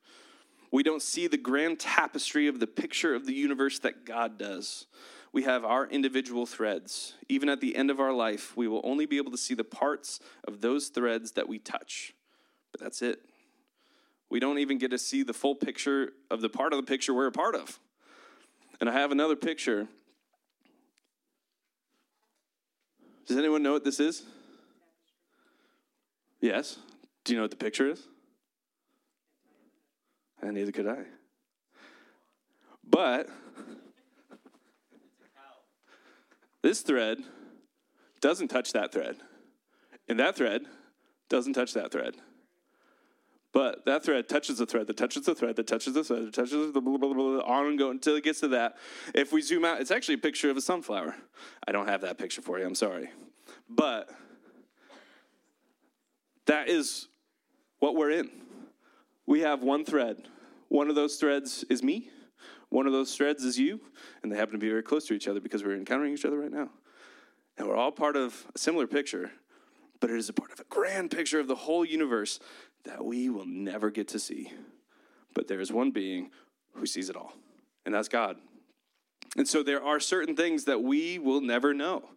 We 0.73 0.83
don't 0.83 1.03
see 1.03 1.27
the 1.27 1.37
grand 1.37 1.81
tapestry 1.81 2.47
of 2.47 2.61
the 2.61 2.67
picture 2.67 3.15
of 3.15 3.27
the 3.27 3.35
universe 3.35 3.79
that 3.81 4.05
God 4.05 4.39
does. 4.39 4.87
We 5.33 5.43
have 5.45 5.65
our 5.65 5.87
individual 5.87 6.47
threads. 6.47 7.15
Even 7.29 7.49
at 7.49 7.61
the 7.61 7.77
end 7.77 7.91
of 7.91 8.01
our 8.01 8.13
life, 8.13 8.57
we 8.57 8.69
will 8.69 8.81
only 8.85 9.07
be 9.07 9.17
able 9.17 9.33
to 9.33 9.39
see 9.39 9.55
the 9.55 9.65
parts 9.65 10.21
of 10.47 10.61
those 10.61 10.89
threads 10.89 11.33
that 11.33 11.49
we 11.49 11.59
touch. 11.59 12.15
But 12.73 12.81
that's 12.81 13.03
it. 13.03 13.21
We 14.29 14.39
don't 14.39 14.59
even 14.59 14.79
get 14.79 14.93
to 14.93 14.99
see 14.99 15.25
the 15.25 15.33
full 15.33 15.57
picture 15.57 16.13
of 16.31 16.41
the 16.41 16.49
part 16.49 16.73
of 16.73 16.77
the 16.77 16.85
picture 16.85 17.13
we're 17.13 17.27
a 17.27 17.33
part 17.33 17.57
of. 17.57 17.81
And 18.81 18.89
I 18.89 18.93
have 18.93 19.11
another 19.11 19.37
picture. 19.37 19.89
Does 23.31 23.39
anyone 23.39 23.63
know 23.63 23.71
what 23.71 23.85
this 23.85 24.01
is? 24.01 24.25
Yes. 26.41 26.81
Do 27.23 27.33
you 27.33 27.39
know 27.39 27.45
what 27.45 27.53
the 27.53 27.57
picture 27.57 27.89
is? 27.89 28.09
And 30.43 30.55
neither 30.55 30.73
could 30.73 30.89
I. 30.89 31.05
But 32.83 33.29
this 36.61 36.81
thread 36.81 37.19
doesn't 38.21 38.49
touch 38.49 38.73
that 38.73 38.91
thread. 38.91 39.15
And 40.09 40.19
that 40.19 40.35
thread 40.35 40.63
doesn't 41.29 41.53
touch 41.53 41.73
that 41.75 41.93
thread. 41.93 42.17
But 43.53 43.85
that 43.85 44.05
thread 44.05 44.29
touches 44.29 44.59
the 44.59 44.67
thread 44.67 44.87
that 44.87 44.97
touches 44.97 45.25
the 45.25 45.35
thread 45.35 45.57
that 45.57 45.67
touches 45.67 45.95
the 45.95 46.05
thread 46.05 46.27
that 46.27 46.35
touches 46.35 46.73
the 46.73 46.81
blah, 46.81 46.99
blah, 46.99 47.13
blah, 47.13 47.41
blah, 47.41 47.43
on 47.43 47.67
and 47.67 47.79
go 47.79 47.91
until 47.91 48.15
it 48.15 48.23
gets 48.23 48.41
to 48.41 48.49
that. 48.49 48.77
If 49.15 49.33
we 49.33 49.43
zoom 49.43 49.65
out, 49.65 49.81
it's 49.81 49.91
actually 49.91 50.15
a 50.15 50.19
picture 50.19 50.51
of 50.51 50.57
a 50.57 50.61
sunflower. 50.61 51.17
I 51.67 51.73
don't 51.73 51.89
have 51.89 52.03
that 52.03 52.17
picture 52.17 52.43
for 52.43 52.59
you, 52.59 52.67
I'm 52.67 52.77
sorry. 52.77 53.11
But 53.69 54.09
that 56.47 56.69
is 56.69 57.09
what 57.81 57.97
we're 57.97 58.11
in. 58.11 58.31
We 59.27 59.41
have 59.41 59.63
one 59.63 59.85
thread. 59.85 60.29
One 60.69 60.89
of 60.89 60.95
those 60.95 61.17
threads 61.17 61.65
is 61.69 61.83
me, 61.83 62.11
one 62.69 62.87
of 62.87 62.93
those 62.93 63.17
threads 63.17 63.45
is 63.45 63.59
you, 63.59 63.81
and 64.23 64.31
they 64.31 64.37
happen 64.37 64.53
to 64.53 64.59
be 64.59 64.69
very 64.69 64.83
close 64.83 65.07
to 65.07 65.15
each 65.15 65.27
other 65.27 65.41
because 65.41 65.65
we're 65.65 65.75
encountering 65.75 66.13
each 66.13 66.25
other 66.25 66.39
right 66.39 66.53
now. 66.53 66.71
And 67.59 67.67
we're 67.69 67.77
all 67.77 67.91
part 67.91 68.17
of 68.17 68.47
a 68.55 68.59
similar 68.59 68.87
picture, 68.87 69.33
but 69.99 70.09
it 70.09 70.17
is 70.17 70.29
a 70.29 70.33
part 70.33 70.53
of 70.53 70.61
a 70.61 70.65
grand 70.65 71.11
picture 71.11 71.41
of 71.41 71.49
the 71.49 71.57
whole 71.57 71.85
universe 71.85 72.39
that 72.85 73.05
we 73.05 73.29
will 73.29 73.47
never 73.47 73.91
get 73.91 74.09
to 74.09 74.19
see. 74.19 74.53
But 75.35 75.49
there 75.49 75.61
is 75.61 75.73
one 75.73 75.91
being 75.91 76.31
who 76.75 76.87
sees 76.87 77.09
it 77.09 77.17
all, 77.17 77.35
and 77.85 77.95
that's 77.95 78.09
God. 78.09 78.37
And 79.37 79.47
so 79.47 79.63
there 79.63 79.83
are 79.83 80.01
certain 80.01 80.35
things 80.35 80.65
that 80.65 80.83
we 80.83 81.19
will 81.19 81.41
never 81.41 81.73
know. 81.73 82.11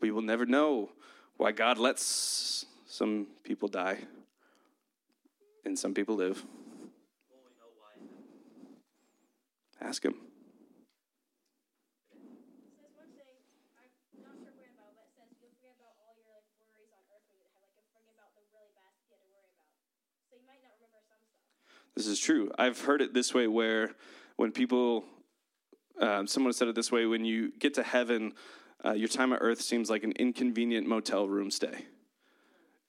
We 0.00 0.10
will 0.10 0.22
never 0.22 0.46
know 0.46 0.90
why 1.36 1.52
God 1.52 1.78
lets 1.78 2.66
some 2.86 3.26
people 3.42 3.68
die 3.68 3.98
and 5.64 5.78
some 5.78 5.94
people 5.94 6.14
live. 6.14 6.44
Ask 9.80 10.04
Him. 10.04 10.14
says 12.76 12.92
one 12.92 13.08
thing, 13.16 13.32
I'm 13.32 13.72
not 13.72 13.88
sure 14.36 14.52
where 14.60 14.68
about, 14.76 14.92
but 14.92 15.08
it 15.08 15.12
says 15.16 15.32
you'll 15.40 15.56
forget 15.56 15.72
about 15.80 15.96
all 16.04 16.12
your 16.20 16.28
like 16.28 16.44
worries 16.60 16.92
on 16.92 17.00
earth 17.08 17.24
when 17.32 17.40
you 17.40 17.48
have 17.56 17.64
like 17.64 17.72
you'll 17.72 17.88
forget 17.96 18.12
about 18.12 18.36
the 18.36 18.44
really 18.52 18.72
bad 18.76 18.92
stuff 19.00 19.24
you 19.24 19.32
had 19.32 19.48
to 19.48 19.56
worry 19.56 19.72
about. 19.72 19.72
So 20.28 20.36
you 20.36 20.44
might 20.44 20.60
not 20.60 20.76
remember 20.76 21.16
some 21.24 21.40
stuff. 21.48 21.79
This 21.96 22.06
is 22.06 22.18
true. 22.18 22.50
I've 22.58 22.80
heard 22.80 23.02
it 23.02 23.12
this 23.12 23.34
way 23.34 23.46
where 23.46 23.92
when 24.36 24.52
people, 24.52 25.04
um, 26.00 26.26
someone 26.26 26.52
said 26.52 26.68
it 26.68 26.74
this 26.74 26.90
way 26.90 27.06
when 27.06 27.24
you 27.24 27.52
get 27.58 27.74
to 27.74 27.82
heaven, 27.82 28.32
uh, 28.84 28.92
your 28.92 29.08
time 29.08 29.32
on 29.32 29.38
earth 29.38 29.60
seems 29.60 29.90
like 29.90 30.04
an 30.04 30.12
inconvenient 30.12 30.86
motel 30.86 31.28
room 31.28 31.50
stay 31.50 31.86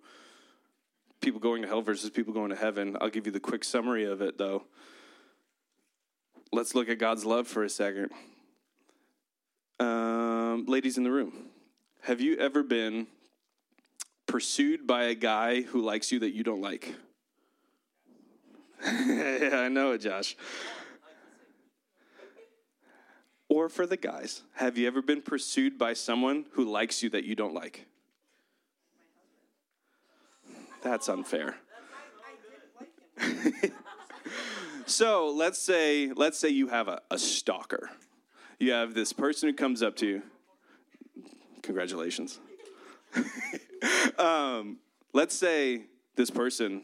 people 1.20 1.40
going 1.40 1.62
to 1.62 1.68
hell 1.68 1.82
versus 1.82 2.10
people 2.10 2.32
going 2.32 2.50
to 2.50 2.56
heaven. 2.56 2.96
I'll 3.00 3.10
give 3.10 3.26
you 3.26 3.32
the 3.32 3.40
quick 3.40 3.64
summary 3.64 4.04
of 4.04 4.22
it 4.22 4.38
though. 4.38 4.64
Let's 6.52 6.74
look 6.74 6.88
at 6.88 6.98
God's 6.98 7.24
love 7.26 7.46
for 7.46 7.62
a 7.62 7.68
second. 7.68 8.10
Um, 9.78 10.64
ladies 10.66 10.96
in 10.96 11.04
the 11.04 11.10
room, 11.10 11.50
have 12.02 12.20
you 12.20 12.36
ever 12.36 12.62
been 12.62 13.06
pursued 14.26 14.86
by 14.86 15.04
a 15.04 15.14
guy 15.14 15.62
who 15.62 15.82
likes 15.82 16.10
you 16.10 16.20
that 16.20 16.34
you 16.34 16.42
don't 16.42 16.62
like? 16.62 16.94
yeah, 18.84 19.50
I 19.64 19.68
know 19.68 19.92
it, 19.92 19.98
Josh. 19.98 20.36
Or 23.48 23.68
for 23.68 23.86
the 23.86 23.96
guys, 23.96 24.42
have 24.56 24.76
you 24.76 24.86
ever 24.86 25.00
been 25.00 25.22
pursued 25.22 25.78
by 25.78 25.94
someone 25.94 26.44
who 26.52 26.64
likes 26.64 27.02
you 27.02 27.08
that 27.10 27.24
you 27.24 27.34
don't 27.34 27.54
like? 27.54 27.86
That's 30.82 31.08
unfair. 31.08 31.56
so 34.86 35.32
let's 35.34 35.58
say 35.58 36.12
let's 36.14 36.38
say 36.38 36.50
you 36.50 36.68
have 36.68 36.88
a, 36.88 37.00
a 37.10 37.18
stalker. 37.18 37.90
You 38.58 38.72
have 38.72 38.94
this 38.94 39.12
person 39.12 39.48
who 39.48 39.54
comes 39.54 39.82
up 39.82 39.96
to 39.96 40.06
you. 40.06 40.22
Congratulations. 41.62 42.38
um, 44.18 44.78
let's 45.12 45.34
say 45.34 45.82
this 46.16 46.30
person 46.30 46.82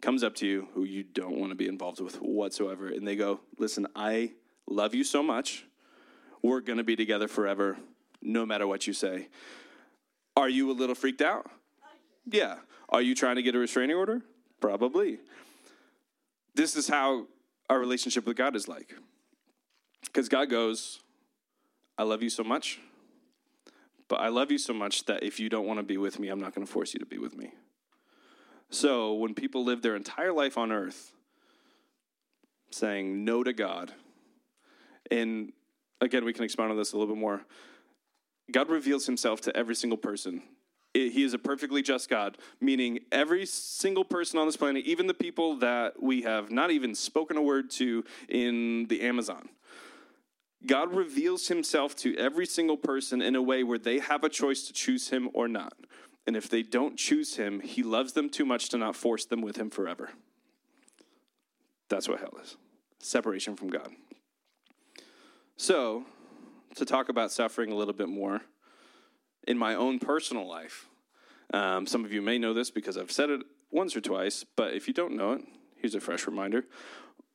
comes 0.00 0.22
up 0.22 0.34
to 0.36 0.46
you 0.46 0.68
who 0.74 0.84
you 0.84 1.02
don't 1.02 1.38
want 1.38 1.50
to 1.50 1.56
be 1.56 1.66
involved 1.66 2.00
with 2.00 2.16
whatsoever, 2.16 2.88
and 2.88 3.06
they 3.06 3.16
go, 3.16 3.40
Listen, 3.58 3.86
I 3.96 4.32
love 4.66 4.94
you 4.94 5.04
so 5.04 5.22
much. 5.22 5.66
We're 6.44 6.60
going 6.60 6.76
to 6.76 6.84
be 6.84 6.94
together 6.94 7.26
forever, 7.26 7.78
no 8.20 8.44
matter 8.44 8.66
what 8.66 8.86
you 8.86 8.92
say. 8.92 9.28
Are 10.36 10.50
you 10.50 10.70
a 10.70 10.74
little 10.74 10.94
freaked 10.94 11.22
out? 11.22 11.50
Yeah. 12.30 12.56
Are 12.90 13.00
you 13.00 13.14
trying 13.14 13.36
to 13.36 13.42
get 13.42 13.54
a 13.54 13.58
restraining 13.58 13.96
order? 13.96 14.20
Probably. 14.60 15.20
This 16.54 16.76
is 16.76 16.86
how 16.86 17.28
our 17.70 17.78
relationship 17.78 18.26
with 18.26 18.36
God 18.36 18.56
is 18.56 18.68
like. 18.68 18.94
Because 20.02 20.28
God 20.28 20.50
goes, 20.50 21.00
I 21.96 22.02
love 22.02 22.22
you 22.22 22.28
so 22.28 22.44
much, 22.44 22.78
but 24.06 24.16
I 24.16 24.28
love 24.28 24.52
you 24.52 24.58
so 24.58 24.74
much 24.74 25.06
that 25.06 25.22
if 25.22 25.40
you 25.40 25.48
don't 25.48 25.66
want 25.66 25.78
to 25.78 25.82
be 25.82 25.96
with 25.96 26.18
me, 26.18 26.28
I'm 26.28 26.40
not 26.40 26.54
going 26.54 26.66
to 26.66 26.70
force 26.70 26.92
you 26.92 27.00
to 27.00 27.06
be 27.06 27.16
with 27.16 27.34
me. 27.34 27.52
So 28.68 29.14
when 29.14 29.32
people 29.32 29.64
live 29.64 29.80
their 29.80 29.96
entire 29.96 30.32
life 30.34 30.58
on 30.58 30.72
earth 30.72 31.14
saying 32.70 33.24
no 33.24 33.42
to 33.42 33.54
God, 33.54 33.94
and 35.10 35.54
again, 36.04 36.24
we 36.24 36.32
can 36.32 36.44
expound 36.44 36.70
on 36.70 36.76
this 36.76 36.92
a 36.92 36.96
little 36.96 37.14
bit 37.14 37.20
more. 37.20 37.44
God 38.50 38.68
reveals 38.68 39.06
himself 39.06 39.40
to 39.42 39.56
every 39.56 39.74
single 39.74 39.96
person. 39.96 40.42
He 40.92 41.24
is 41.24 41.34
a 41.34 41.38
perfectly 41.38 41.82
just 41.82 42.08
God, 42.08 42.38
meaning 42.60 43.00
every 43.10 43.46
single 43.46 44.04
person 44.04 44.38
on 44.38 44.46
this 44.46 44.56
planet, 44.56 44.84
even 44.84 45.08
the 45.08 45.14
people 45.14 45.56
that 45.56 46.00
we 46.00 46.22
have 46.22 46.52
not 46.52 46.70
even 46.70 46.94
spoken 46.94 47.36
a 47.36 47.42
word 47.42 47.70
to 47.72 48.04
in 48.28 48.86
the 48.86 49.00
Amazon. 49.02 49.48
God 50.66 50.94
reveals 50.94 51.48
himself 51.48 51.96
to 51.96 52.16
every 52.16 52.46
single 52.46 52.76
person 52.76 53.20
in 53.20 53.34
a 53.34 53.42
way 53.42 53.64
where 53.64 53.78
they 53.78 53.98
have 53.98 54.22
a 54.22 54.28
choice 54.28 54.66
to 54.68 54.72
choose 54.72 55.08
him 55.08 55.30
or 55.34 55.48
not. 55.48 55.74
And 56.26 56.36
if 56.36 56.48
they 56.48 56.62
don't 56.62 56.96
choose 56.96 57.36
him, 57.36 57.60
he 57.60 57.82
loves 57.82 58.12
them 58.12 58.30
too 58.30 58.46
much 58.46 58.68
to 58.70 58.78
not 58.78 58.96
force 58.96 59.24
them 59.26 59.42
with 59.42 59.56
him 59.56 59.70
forever. 59.70 60.10
That's 61.88 62.08
what 62.08 62.20
hell 62.20 62.38
is 62.42 62.56
separation 63.00 63.54
from 63.54 63.68
God. 63.68 63.90
So, 65.56 66.04
to 66.74 66.84
talk 66.84 67.08
about 67.08 67.30
suffering 67.30 67.70
a 67.70 67.76
little 67.76 67.94
bit 67.94 68.08
more, 68.08 68.42
in 69.46 69.56
my 69.56 69.76
own 69.76 70.00
personal 70.00 70.48
life, 70.48 70.88
um, 71.52 71.86
some 71.86 72.04
of 72.04 72.12
you 72.12 72.20
may 72.20 72.38
know 72.38 72.52
this 72.52 72.72
because 72.72 72.98
I've 72.98 73.12
said 73.12 73.30
it 73.30 73.42
once 73.70 73.94
or 73.94 74.00
twice, 74.00 74.44
but 74.56 74.74
if 74.74 74.88
you 74.88 74.94
don't 74.94 75.16
know 75.16 75.32
it, 75.32 75.42
here's 75.76 75.94
a 75.94 76.00
fresh 76.00 76.26
reminder. 76.26 76.64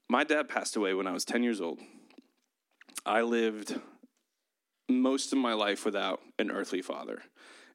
My 0.10 0.26
dad 0.26 0.50
passed 0.50 0.76
away 0.76 0.94
when 0.94 1.08
I 1.08 1.14
was 1.14 1.24
10 1.24 1.44
years 1.44 1.62
old. 1.62 1.80
I 3.06 3.22
lived 3.22 3.80
most 4.90 5.32
of 5.32 5.38
my 5.38 5.54
life 5.54 5.86
without 5.86 6.20
an 6.38 6.52
earthly 6.52 6.82
father, 6.82 7.22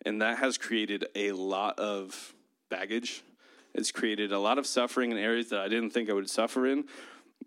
and 0.04 0.20
that 0.20 0.38
has 0.38 0.59
created 0.59 1.07
a 1.14 1.33
lot 1.33 1.78
of 1.78 2.35
baggage. 2.68 3.22
It's 3.72 3.90
created 3.90 4.30
a 4.30 4.38
lot 4.38 4.59
of 4.59 4.66
suffering 4.66 5.11
in 5.11 5.16
areas 5.16 5.48
that 5.48 5.61
I 5.61 5.68
didn't 5.68 5.90
think 5.90 6.11
I 6.11 6.12
would 6.12 6.28
suffer 6.28 6.66
in, 6.66 6.85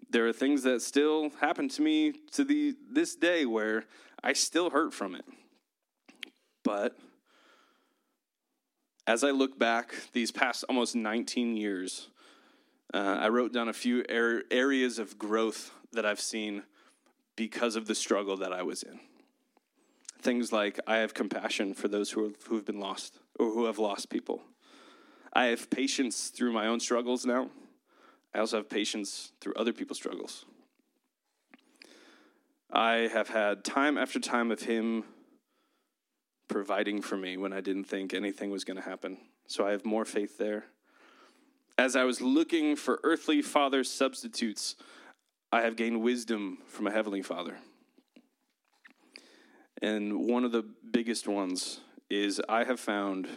there 0.10 0.28
are 0.28 0.34
things 0.34 0.64
that 0.64 0.82
still 0.82 1.32
happen 1.42 1.68
to 1.70 1.82
me 1.82 2.14
to 2.32 2.44
the 2.44 2.76
this 2.90 3.16
day 3.16 3.46
where 3.46 3.86
I 4.24 4.34
still 4.34 4.70
hurt 4.70 4.94
from 4.94 5.16
it. 5.16 5.26
But 6.64 6.98
as 9.06 9.24
I 9.24 9.32
look 9.32 9.58
back 9.58 9.94
these 10.14 10.32
past 10.32 10.66
almost 10.68 10.96
19 10.96 11.56
years, 11.56 12.10
uh, 12.94 13.18
I 13.20 13.30
wrote 13.30 13.54
down 13.54 13.70
a 13.70 13.74
few 13.74 14.04
er- 14.10 14.44
areas 14.52 15.00
of 15.00 15.18
growth 15.18 15.72
that 15.94 16.06
I've 16.06 16.20
seen 16.20 16.64
because 17.36 17.76
of 17.76 17.88
the 17.88 17.96
struggle 17.96 18.38
that 18.38 18.52
I 18.52 18.64
was 18.64 18.84
in. 18.84 19.00
Things 20.22 20.52
like 20.52 20.80
I 20.88 20.98
have 20.98 21.14
compassion 21.14 21.74
for 21.74 21.88
those 21.88 22.12
who, 22.12 22.34
who 22.48 22.56
have 22.56 22.66
been 22.66 22.80
lost 22.80 23.20
or 23.40 23.52
who 23.52 23.66
have 23.66 23.80
lost 23.80 24.10
people. 24.10 24.42
I 25.32 25.46
have 25.46 25.70
patience 25.70 26.30
through 26.30 26.52
my 26.52 26.68
own 26.68 26.80
struggles 26.80 27.26
now. 27.26 27.50
I 28.38 28.40
also 28.40 28.58
have 28.58 28.70
patience 28.70 29.32
through 29.42 29.56
other 29.56 29.74
people's 29.74 29.98
struggles. 29.98 30.46
I 32.72 33.10
have 33.12 33.30
had 33.30 33.64
time 33.64 33.98
after 33.98 34.20
time 34.20 34.52
of 34.52 34.62
Him 34.62 35.06
providing 36.48 37.02
for 37.02 37.18
me 37.18 37.38
when 37.38 37.52
I 37.52 37.62
didn't 37.62 37.86
think 37.86 38.14
anything 38.14 38.52
was 38.52 38.64
going 38.64 38.78
to 38.78 38.84
happen. 38.84 39.18
So 39.48 39.66
I 39.66 39.72
have 39.72 39.86
more 39.86 40.06
faith 40.06 40.38
there. 40.38 40.66
As 41.80 41.96
I 41.96 42.04
was 42.04 42.22
looking 42.22 42.76
for 42.76 43.00
earthly 43.04 43.42
father 43.42 43.84
substitutes, 43.84 44.76
I 45.52 45.62
have 45.62 45.76
gained 45.76 46.04
wisdom 46.04 46.60
from 46.68 46.86
a 46.86 46.92
heavenly 46.92 47.24
father. 47.24 47.58
And 49.82 50.28
one 50.28 50.44
of 50.44 50.52
the 50.52 50.66
biggest 50.92 51.28
ones 51.28 51.80
is 52.08 52.40
I 52.48 52.66
have 52.66 52.80
found 52.80 53.30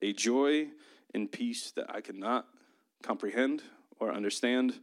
a 0.00 0.12
joy 0.12 0.68
and 1.12 1.30
peace 1.30 1.72
that 1.72 1.92
I 1.92 2.00
cannot 2.00 2.46
comprehend 3.02 3.64
or 4.00 4.12
understand 4.12 4.74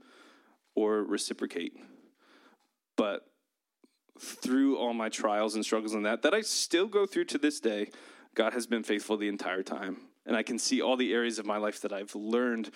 or 0.76 1.04
reciprocate. 1.04 1.74
But 2.96 3.26
through 4.20 4.78
all 4.78 4.94
my 4.94 5.10
trials 5.10 5.56
and 5.56 5.64
struggles 5.64 5.94
and 5.94 6.06
that, 6.06 6.22
that 6.22 6.34
I 6.34 6.42
still 6.42 6.88
go 6.88 7.06
through 7.06 7.26
to 7.26 7.38
this 7.38 7.60
day, 7.60 7.90
God 8.34 8.54
has 8.54 8.68
been 8.68 8.84
faithful 8.84 9.18
the 9.18 9.28
entire 9.28 9.64
time. 9.64 9.98
And 10.26 10.36
I 10.36 10.44
can 10.44 10.58
see 10.58 10.82
all 10.82 10.98
the 10.98 11.14
areas 11.14 11.40
of 11.40 11.46
my 11.46 11.58
life 11.58 11.82
that 11.82 11.94
I've 11.94 12.16
learned 12.16 12.72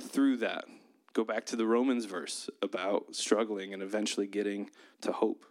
through 0.00 0.38
that. 0.38 0.64
Go 1.12 1.24
back 1.24 1.46
to 1.46 1.56
the 1.56 1.66
Romans 1.66 2.04
verse 2.04 2.50
about 2.62 3.14
struggling 3.14 3.72
and 3.72 3.82
eventually 3.82 4.26
getting 4.26 4.70
to 5.02 5.12
hope. 5.12 5.44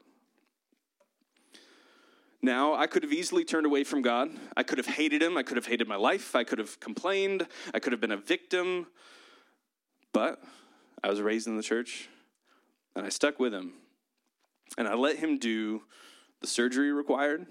Now, 2.41 2.75
I 2.75 2.85
could 2.85 3.03
have 3.03 3.11
easily 3.11 3.43
turned 3.43 3.65
away 3.65 3.83
from 3.83 4.01
God. 4.01 4.29
I 4.55 4.63
could 4.63 4.77
have 4.77 4.87
hated 4.87 5.23
him. 5.23 5.37
I 5.37 5.43
could 5.43 5.57
have 5.57 5.65
hated 5.65 5.87
my 5.87 5.95
life. 5.95 6.35
I 6.35 6.43
could 6.43 6.59
have 6.59 6.79
complained. 6.79 7.47
I 7.73 7.79
could 7.79 7.91
have 7.93 7.99
been 7.99 8.11
a 8.11 8.17
victim. 8.17 8.87
But 10.17 10.41
I 11.03 11.11
was 11.11 11.21
raised 11.21 11.45
in 11.45 11.57
the 11.57 11.61
church 11.61 12.09
and 12.95 13.05
I 13.05 13.09
stuck 13.09 13.39
with 13.39 13.53
him. 13.53 13.73
And 14.75 14.87
I 14.87 14.95
let 14.95 15.17
him 15.17 15.37
do 15.37 15.83
the 16.41 16.47
surgery 16.47 16.91
required. 16.91 17.45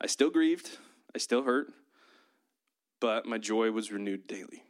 I 0.00 0.06
still 0.06 0.30
grieved. 0.30 0.78
I 1.14 1.18
still 1.18 1.42
hurt. 1.42 1.66
But 2.98 3.26
my 3.26 3.36
joy 3.36 3.72
was 3.72 3.92
renewed 3.92 4.26
daily. 4.26 4.62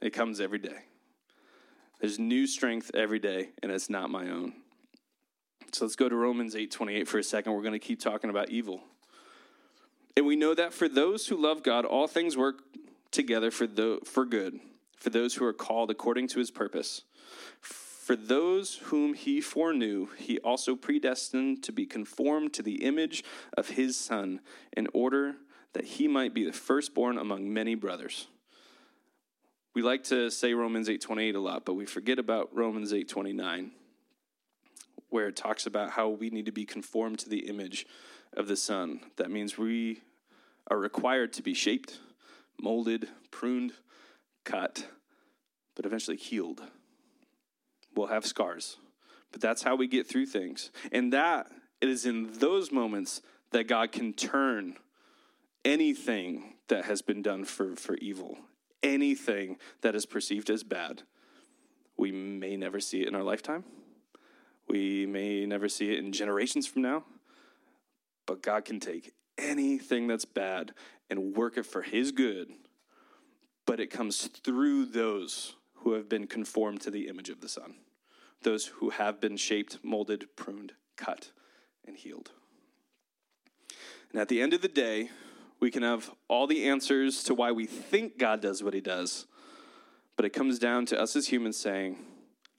It 0.00 0.10
comes 0.10 0.40
every 0.40 0.58
day. 0.58 0.80
There's 2.00 2.18
new 2.18 2.48
strength 2.48 2.90
every 2.92 3.20
day, 3.20 3.50
and 3.62 3.70
it's 3.70 3.88
not 3.88 4.10
my 4.10 4.30
own. 4.30 4.54
So 5.72 5.84
let's 5.84 5.94
go 5.94 6.08
to 6.08 6.16
Romans 6.16 6.56
8:28 6.56 7.06
for 7.06 7.18
a 7.18 7.22
second. 7.22 7.52
We're 7.52 7.62
going 7.62 7.70
to 7.70 7.78
keep 7.78 8.00
talking 8.00 8.30
about 8.30 8.50
evil. 8.50 8.82
And 10.16 10.26
we 10.26 10.34
know 10.34 10.54
that 10.54 10.74
for 10.74 10.88
those 10.88 11.28
who 11.28 11.36
love 11.40 11.62
God, 11.62 11.84
all 11.84 12.08
things 12.08 12.36
work 12.36 12.62
together 13.12 13.52
for 13.52 13.68
the, 13.68 14.00
for 14.04 14.24
good, 14.24 14.58
for 14.98 15.10
those 15.10 15.34
who 15.34 15.44
are 15.44 15.52
called 15.52 15.90
according 15.90 16.28
to 16.28 16.38
his 16.38 16.50
purpose. 16.50 17.02
For 17.60 18.16
those 18.16 18.76
whom 18.84 19.14
he 19.14 19.40
foreknew, 19.40 20.08
he 20.16 20.38
also 20.38 20.74
predestined 20.74 21.62
to 21.64 21.72
be 21.72 21.84
conformed 21.84 22.52
to 22.54 22.62
the 22.62 22.84
image 22.84 23.22
of 23.56 23.70
his 23.70 23.96
son, 23.96 24.40
in 24.72 24.88
order 24.94 25.36
that 25.74 25.84
he 25.84 26.08
might 26.08 26.32
be 26.32 26.44
the 26.44 26.52
firstborn 26.52 27.18
among 27.18 27.52
many 27.52 27.74
brothers. 27.74 28.28
We 29.74 29.82
like 29.82 30.04
to 30.04 30.30
say 30.30 30.54
Romans 30.54 30.88
8:28 30.88 31.34
a 31.34 31.40
lot, 31.40 31.64
but 31.64 31.74
we 31.74 31.84
forget 31.84 32.18
about 32.18 32.54
Romans 32.54 32.92
8:29 32.92 33.72
where 35.10 35.28
it 35.28 35.36
talks 35.36 35.66
about 35.66 35.90
how 35.90 36.08
we 36.08 36.30
need 36.30 36.46
to 36.46 36.52
be 36.52 36.66
conformed 36.66 37.18
to 37.18 37.28
the 37.28 37.48
image 37.48 37.86
of 38.34 38.46
the 38.46 38.56
Son. 38.56 39.00
That 39.16 39.30
means 39.30 39.56
we 39.56 40.02
are 40.66 40.78
required 40.78 41.32
to 41.34 41.42
be 41.42 41.54
shaped, 41.54 41.98
molded, 42.60 43.08
pruned, 43.30 43.72
cut, 44.48 44.86
but 45.76 45.84
eventually 45.84 46.16
healed. 46.16 46.62
We'll 47.94 48.06
have 48.06 48.24
scars, 48.24 48.78
but 49.30 49.40
that's 49.40 49.62
how 49.62 49.76
we 49.76 49.86
get 49.86 50.06
through 50.06 50.26
things. 50.26 50.70
And 50.90 51.12
that 51.12 51.50
it 51.80 51.88
is 51.88 52.06
in 52.06 52.32
those 52.32 52.72
moments 52.72 53.20
that 53.50 53.68
God 53.68 53.92
can 53.92 54.12
turn 54.12 54.76
anything 55.64 56.54
that 56.68 56.86
has 56.86 57.02
been 57.02 57.22
done 57.22 57.44
for, 57.44 57.76
for 57.76 57.96
evil, 57.96 58.38
anything 58.82 59.58
that 59.82 59.94
is 59.94 60.06
perceived 60.06 60.50
as 60.50 60.62
bad. 60.62 61.02
We 61.96 62.12
may 62.12 62.56
never 62.56 62.80
see 62.80 63.02
it 63.02 63.08
in 63.08 63.14
our 63.14 63.22
lifetime. 63.22 63.64
We 64.68 65.06
may 65.06 65.46
never 65.46 65.68
see 65.68 65.92
it 65.92 65.98
in 65.98 66.12
generations 66.12 66.66
from 66.66 66.82
now, 66.82 67.04
but 68.26 68.42
God 68.42 68.64
can 68.64 68.80
take 68.80 69.12
anything 69.36 70.06
that's 70.06 70.24
bad 70.26 70.72
and 71.10 71.34
work 71.34 71.56
it 71.56 71.66
for 71.66 71.82
His 71.82 72.12
good. 72.12 72.48
But 73.68 73.80
it 73.80 73.90
comes 73.90 74.28
through 74.28 74.86
those 74.86 75.56
who 75.74 75.92
have 75.92 76.08
been 76.08 76.26
conformed 76.26 76.80
to 76.80 76.90
the 76.90 77.06
image 77.06 77.28
of 77.28 77.42
the 77.42 77.50
Son, 77.50 77.74
those 78.40 78.64
who 78.64 78.88
have 78.88 79.20
been 79.20 79.36
shaped, 79.36 79.76
molded, 79.82 80.24
pruned, 80.36 80.72
cut, 80.96 81.32
and 81.86 81.94
healed. 81.94 82.30
And 84.10 84.22
at 84.22 84.28
the 84.28 84.40
end 84.40 84.54
of 84.54 84.62
the 84.62 84.68
day, 84.68 85.10
we 85.60 85.70
can 85.70 85.82
have 85.82 86.10
all 86.28 86.46
the 86.46 86.66
answers 86.66 87.22
to 87.24 87.34
why 87.34 87.52
we 87.52 87.66
think 87.66 88.16
God 88.16 88.40
does 88.40 88.62
what 88.62 88.72
he 88.72 88.80
does, 88.80 89.26
but 90.16 90.24
it 90.24 90.30
comes 90.30 90.58
down 90.58 90.86
to 90.86 90.98
us 90.98 91.14
as 91.14 91.28
humans 91.28 91.58
saying, 91.58 91.98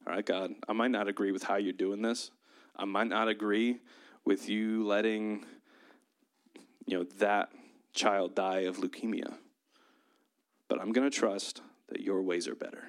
All 0.05 0.13
right, 0.13 0.23
God, 0.23 0.53
I 0.67 0.73
might 0.73 0.91
not 0.91 1.07
agree 1.07 1.31
with 1.31 1.41
how 1.41 1.55
you're 1.55 1.73
doing 1.73 2.03
this. 2.03 2.29
I 2.75 2.85
might 2.85 3.07
not 3.07 3.27
agree 3.27 3.79
with 4.25 4.47
you 4.47 4.85
letting 4.85 5.43
you 6.85 6.99
know 6.99 7.03
that 7.17 7.49
child 7.95 8.35
die 8.35 8.59
of 8.59 8.77
leukemia. 8.77 9.37
But 10.69 10.79
I'm 10.79 10.93
going 10.93 11.09
to 11.09 11.15
trust 11.15 11.61
that 11.89 12.01
your 12.01 12.21
ways 12.21 12.47
are 12.47 12.55
better. 12.55 12.83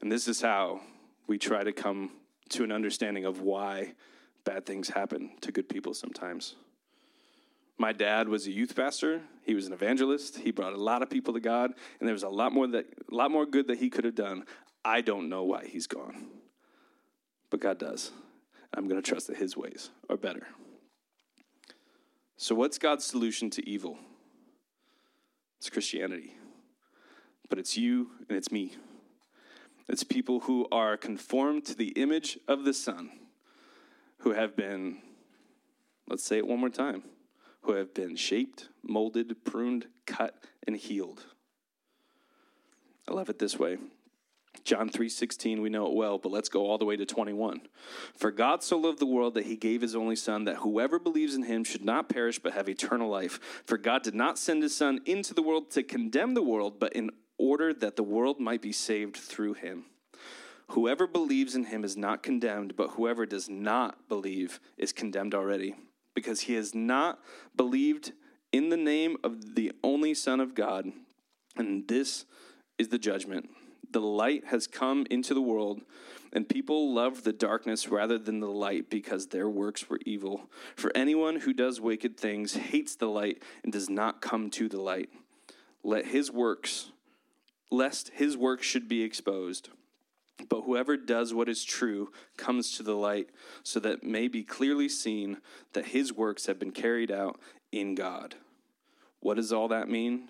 And 0.00 0.10
this 0.10 0.26
is 0.26 0.40
how 0.40 0.80
we 1.28 1.38
try 1.38 1.62
to 1.62 1.72
come 1.72 2.10
to 2.48 2.64
an 2.64 2.72
understanding 2.72 3.24
of 3.24 3.40
why 3.40 3.94
bad 4.44 4.66
things 4.66 4.88
happen 4.88 5.30
to 5.42 5.52
good 5.52 5.68
people 5.68 5.94
sometimes. 5.94 6.56
My 7.78 7.92
dad 7.92 8.28
was 8.28 8.46
a 8.46 8.50
youth 8.50 8.74
pastor. 8.74 9.22
He 9.44 9.54
was 9.54 9.66
an 9.66 9.72
evangelist. 9.72 10.38
He 10.38 10.50
brought 10.50 10.72
a 10.72 10.80
lot 10.82 11.02
of 11.02 11.10
people 11.10 11.34
to 11.34 11.40
God, 11.40 11.72
and 12.00 12.08
there 12.08 12.14
was 12.14 12.22
a 12.22 12.28
lot 12.28 12.52
more 12.52 12.66
that 12.68 12.86
a 13.10 13.14
lot 13.14 13.30
more 13.30 13.46
good 13.46 13.68
that 13.68 13.78
he 13.78 13.90
could 13.90 14.04
have 14.04 14.14
done. 14.14 14.44
I 14.84 15.00
don't 15.00 15.28
know 15.28 15.44
why 15.44 15.66
he's 15.66 15.86
gone. 15.86 16.26
But 17.50 17.60
God 17.60 17.78
does. 17.78 18.10
I'm 18.74 18.88
going 18.88 19.00
to 19.00 19.08
trust 19.08 19.26
that 19.28 19.36
his 19.36 19.56
ways 19.56 19.90
are 20.08 20.16
better. 20.16 20.46
So 22.36 22.54
what's 22.54 22.78
God's 22.78 23.04
solution 23.04 23.50
to 23.50 23.68
evil? 23.68 23.98
It's 25.62 25.70
Christianity. 25.70 26.34
But 27.48 27.60
it's 27.60 27.78
you 27.78 28.10
and 28.28 28.36
it's 28.36 28.50
me. 28.50 28.74
It's 29.88 30.02
people 30.02 30.40
who 30.40 30.66
are 30.72 30.96
conformed 30.96 31.64
to 31.66 31.76
the 31.76 31.90
image 31.90 32.36
of 32.48 32.64
the 32.64 32.74
Son, 32.74 33.10
who 34.18 34.32
have 34.32 34.56
been, 34.56 34.98
let's 36.08 36.24
say 36.24 36.38
it 36.38 36.48
one 36.48 36.58
more 36.58 36.68
time, 36.68 37.04
who 37.60 37.74
have 37.74 37.94
been 37.94 38.16
shaped, 38.16 38.70
molded, 38.82 39.44
pruned, 39.44 39.86
cut, 40.04 40.34
and 40.66 40.76
healed. 40.76 41.26
I 43.06 43.12
love 43.12 43.28
it 43.28 43.38
this 43.38 43.56
way. 43.56 43.78
John 44.64 44.88
3:16 44.90 45.60
we 45.60 45.70
know 45.70 45.86
it 45.86 45.94
well, 45.94 46.18
but 46.18 46.30
let's 46.30 46.48
go 46.48 46.66
all 46.66 46.78
the 46.78 46.84
way 46.84 46.96
to 46.96 47.06
21. 47.06 47.62
For 48.14 48.30
God 48.30 48.62
so 48.62 48.78
loved 48.78 48.98
the 48.98 49.06
world 49.06 49.34
that 49.34 49.46
he 49.46 49.56
gave 49.56 49.80
his 49.80 49.96
only 49.96 50.16
son 50.16 50.44
that 50.44 50.58
whoever 50.58 50.98
believes 50.98 51.34
in 51.34 51.44
him 51.44 51.64
should 51.64 51.84
not 51.84 52.08
perish 52.08 52.38
but 52.38 52.52
have 52.52 52.68
eternal 52.68 53.08
life. 53.08 53.40
For 53.66 53.76
God 53.76 54.02
did 54.02 54.14
not 54.14 54.38
send 54.38 54.62
his 54.62 54.76
son 54.76 55.00
into 55.04 55.34
the 55.34 55.42
world 55.42 55.70
to 55.72 55.82
condemn 55.82 56.34
the 56.34 56.42
world, 56.42 56.78
but 56.78 56.92
in 56.92 57.10
order 57.38 57.74
that 57.74 57.96
the 57.96 58.02
world 58.02 58.38
might 58.38 58.62
be 58.62 58.72
saved 58.72 59.16
through 59.16 59.54
him. 59.54 59.86
Whoever 60.68 61.06
believes 61.06 61.54
in 61.54 61.64
him 61.64 61.84
is 61.84 61.96
not 61.96 62.22
condemned, 62.22 62.76
but 62.76 62.90
whoever 62.90 63.26
does 63.26 63.48
not 63.48 64.08
believe 64.08 64.60
is 64.78 64.92
condemned 64.92 65.34
already, 65.34 65.74
because 66.14 66.42
he 66.42 66.54
has 66.54 66.74
not 66.74 67.18
believed 67.56 68.12
in 68.52 68.68
the 68.68 68.76
name 68.76 69.16
of 69.24 69.54
the 69.54 69.72
only 69.82 70.14
Son 70.14 70.40
of 70.40 70.54
God. 70.54 70.92
And 71.56 71.88
this 71.88 72.26
is 72.78 72.88
the 72.88 72.98
judgment. 72.98 73.50
The 73.92 74.00
light 74.00 74.46
has 74.46 74.66
come 74.66 75.06
into 75.10 75.34
the 75.34 75.42
world, 75.42 75.82
and 76.32 76.48
people 76.48 76.94
loved 76.94 77.24
the 77.24 77.32
darkness 77.32 77.88
rather 77.88 78.18
than 78.18 78.40
the 78.40 78.50
light 78.50 78.88
because 78.88 79.26
their 79.26 79.50
works 79.50 79.90
were 79.90 80.00
evil. 80.06 80.50
For 80.74 80.90
anyone 80.94 81.40
who 81.40 81.52
does 81.52 81.78
wicked 81.78 82.16
things 82.16 82.54
hates 82.54 82.96
the 82.96 83.08
light 83.08 83.42
and 83.62 83.70
does 83.70 83.90
not 83.90 84.22
come 84.22 84.48
to 84.50 84.66
the 84.66 84.80
light. 84.80 85.10
Let 85.84 86.06
his 86.06 86.32
works, 86.32 86.90
lest 87.70 88.10
his 88.14 88.34
works 88.34 88.66
should 88.66 88.88
be 88.88 89.02
exposed. 89.02 89.68
But 90.48 90.62
whoever 90.62 90.96
does 90.96 91.34
what 91.34 91.50
is 91.50 91.62
true 91.62 92.12
comes 92.38 92.76
to 92.76 92.82
the 92.82 92.96
light, 92.96 93.28
so 93.62 93.78
that 93.80 93.98
it 93.98 94.04
may 94.04 94.26
be 94.26 94.42
clearly 94.42 94.88
seen 94.88 95.36
that 95.74 95.88
his 95.88 96.14
works 96.14 96.46
have 96.46 96.58
been 96.58 96.72
carried 96.72 97.10
out 97.10 97.38
in 97.70 97.94
God. 97.94 98.36
What 99.20 99.34
does 99.34 99.52
all 99.52 99.68
that 99.68 99.90
mean? 99.90 100.28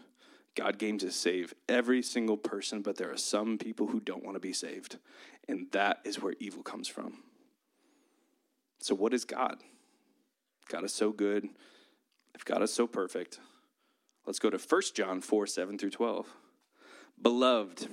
God 0.54 0.78
came 0.78 0.98
to 0.98 1.10
save 1.10 1.54
every 1.68 2.02
single 2.02 2.36
person, 2.36 2.82
but 2.82 2.96
there 2.96 3.10
are 3.10 3.16
some 3.16 3.56
people 3.58 3.86
who 3.86 4.00
don't 4.00 4.24
want 4.24 4.36
to 4.36 4.40
be 4.40 4.52
saved. 4.52 4.98
And 5.48 5.66
that 5.72 6.00
is 6.04 6.20
where 6.20 6.34
evil 6.38 6.62
comes 6.62 6.88
from. 6.88 7.18
So, 8.80 8.94
what 8.94 9.14
is 9.14 9.24
God? 9.24 9.58
God 10.68 10.84
is 10.84 10.92
so 10.92 11.10
good. 11.10 11.48
If 12.34 12.44
God 12.44 12.62
is 12.62 12.72
so 12.72 12.86
perfect, 12.86 13.38
let's 14.26 14.38
go 14.38 14.50
to 14.50 14.58
1 14.58 14.82
John 14.94 15.20
4 15.20 15.46
7 15.46 15.78
through 15.78 15.90
12. 15.90 16.26
Beloved, 17.20 17.88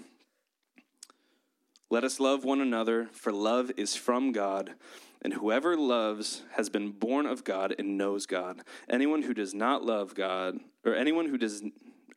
let 1.89 2.03
us 2.03 2.19
love 2.19 2.43
one 2.43 2.61
another, 2.61 3.09
for 3.11 3.31
love 3.31 3.71
is 3.77 3.95
from 3.95 4.31
God. 4.31 4.73
And 5.21 5.33
whoever 5.33 5.75
loves 5.75 6.43
has 6.53 6.69
been 6.69 6.91
born 6.91 7.25
of 7.25 7.43
God 7.43 7.75
and 7.77 7.97
knows 7.97 8.25
God. 8.25 8.61
Anyone 8.89 9.23
who 9.23 9.33
does 9.33 9.53
not 9.53 9.83
love 9.83 10.15
God, 10.15 10.59
or 10.85 10.95
anyone 10.95 11.27
who 11.27 11.37
does 11.37 11.61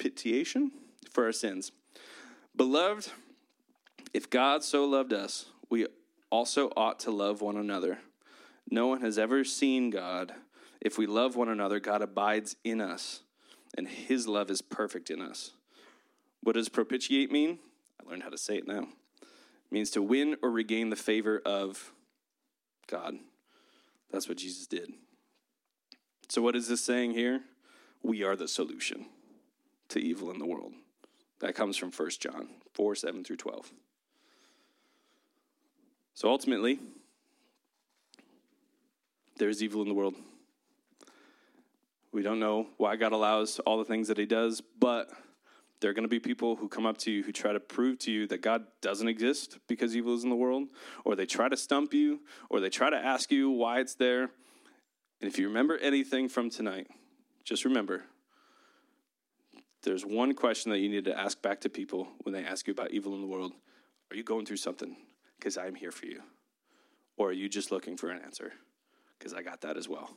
Propitiation 0.00 0.72
for 1.10 1.26
our 1.26 1.32
sins. 1.32 1.72
Beloved, 2.56 3.12
if 4.14 4.30
God 4.30 4.64
so 4.64 4.86
loved 4.86 5.12
us, 5.12 5.44
we 5.68 5.86
also 6.30 6.72
ought 6.74 6.98
to 7.00 7.10
love 7.10 7.42
one 7.42 7.58
another. 7.58 7.98
No 8.70 8.86
one 8.86 9.02
has 9.02 9.18
ever 9.18 9.44
seen 9.44 9.90
God. 9.90 10.32
If 10.80 10.96
we 10.96 11.04
love 11.04 11.36
one 11.36 11.50
another, 11.50 11.80
God 11.80 12.00
abides 12.00 12.56
in 12.64 12.80
us, 12.80 13.20
and 13.76 13.86
his 13.86 14.26
love 14.26 14.50
is 14.50 14.62
perfect 14.62 15.10
in 15.10 15.20
us. 15.20 15.50
What 16.42 16.54
does 16.54 16.70
propitiate 16.70 17.30
mean? 17.30 17.58
I 18.00 18.08
learned 18.08 18.22
how 18.22 18.30
to 18.30 18.38
say 18.38 18.56
it 18.56 18.66
now. 18.66 18.84
It 19.20 19.70
means 19.70 19.90
to 19.90 20.00
win 20.00 20.36
or 20.42 20.50
regain 20.50 20.88
the 20.88 20.96
favor 20.96 21.42
of 21.44 21.92
God. 22.86 23.16
That's 24.10 24.30
what 24.30 24.38
Jesus 24.38 24.66
did. 24.66 24.94
So, 26.30 26.40
what 26.40 26.56
is 26.56 26.68
this 26.68 26.80
saying 26.80 27.10
here? 27.10 27.42
We 28.02 28.22
are 28.22 28.34
the 28.34 28.48
solution 28.48 29.04
to 29.90 30.00
evil 30.00 30.30
in 30.30 30.38
the 30.38 30.46
world. 30.46 30.72
That 31.40 31.54
comes 31.54 31.76
from 31.76 31.90
1 31.90 32.10
John 32.20 32.48
4 32.74 32.94
7 32.94 33.24
through 33.24 33.36
12. 33.36 33.70
So, 36.14 36.28
ultimately, 36.28 36.78
there 39.38 39.48
is 39.48 39.62
evil 39.62 39.82
in 39.82 39.88
the 39.88 39.94
world. 39.94 40.14
We 42.12 42.22
don't 42.22 42.40
know 42.40 42.66
why 42.76 42.96
God 42.96 43.12
allows 43.12 43.58
all 43.60 43.78
the 43.78 43.84
things 43.84 44.08
that 44.08 44.18
He 44.18 44.26
does, 44.26 44.60
but 44.60 45.10
there 45.80 45.90
are 45.90 45.94
going 45.94 46.04
to 46.04 46.08
be 46.08 46.20
people 46.20 46.56
who 46.56 46.68
come 46.68 46.84
up 46.84 46.98
to 46.98 47.10
you 47.10 47.22
who 47.22 47.32
try 47.32 47.52
to 47.52 47.60
prove 47.60 47.98
to 48.00 48.12
you 48.12 48.26
that 48.26 48.42
God 48.42 48.64
doesn't 48.82 49.08
exist 49.08 49.58
because 49.66 49.96
evil 49.96 50.14
is 50.14 50.24
in 50.24 50.30
the 50.30 50.36
world, 50.36 50.68
or 51.04 51.16
they 51.16 51.26
try 51.26 51.48
to 51.48 51.56
stump 51.56 51.94
you, 51.94 52.20
or 52.50 52.60
they 52.60 52.68
try 52.68 52.90
to 52.90 52.96
ask 52.98 53.32
you 53.32 53.50
why 53.50 53.80
it's 53.80 53.94
there. 53.94 54.24
And 55.22 55.30
if 55.30 55.38
you 55.38 55.48
remember 55.48 55.78
anything 55.78 56.28
from 56.28 56.50
tonight, 56.50 56.88
just 57.44 57.64
remember 57.64 58.04
there's 59.82 60.04
one 60.04 60.34
question 60.34 60.70
that 60.72 60.78
you 60.78 60.88
need 60.88 61.04
to 61.04 61.18
ask 61.18 61.40
back 61.40 61.60
to 61.62 61.68
people 61.68 62.08
when 62.22 62.32
they 62.32 62.44
ask 62.44 62.66
you 62.66 62.72
about 62.72 62.90
evil 62.90 63.14
in 63.14 63.20
the 63.20 63.26
world 63.26 63.52
Are 64.10 64.16
you 64.16 64.22
going 64.22 64.46
through 64.46 64.58
something? 64.58 64.96
Because 65.38 65.56
I'm 65.56 65.74
here 65.74 65.92
for 65.92 66.06
you. 66.06 66.22
Or 67.16 67.28
are 67.28 67.32
you 67.32 67.48
just 67.48 67.70
looking 67.70 67.96
for 67.96 68.10
an 68.10 68.20
answer? 68.22 68.52
Because 69.18 69.32
I 69.32 69.42
got 69.42 69.62
that 69.62 69.76
as 69.76 69.88
well. 69.88 70.10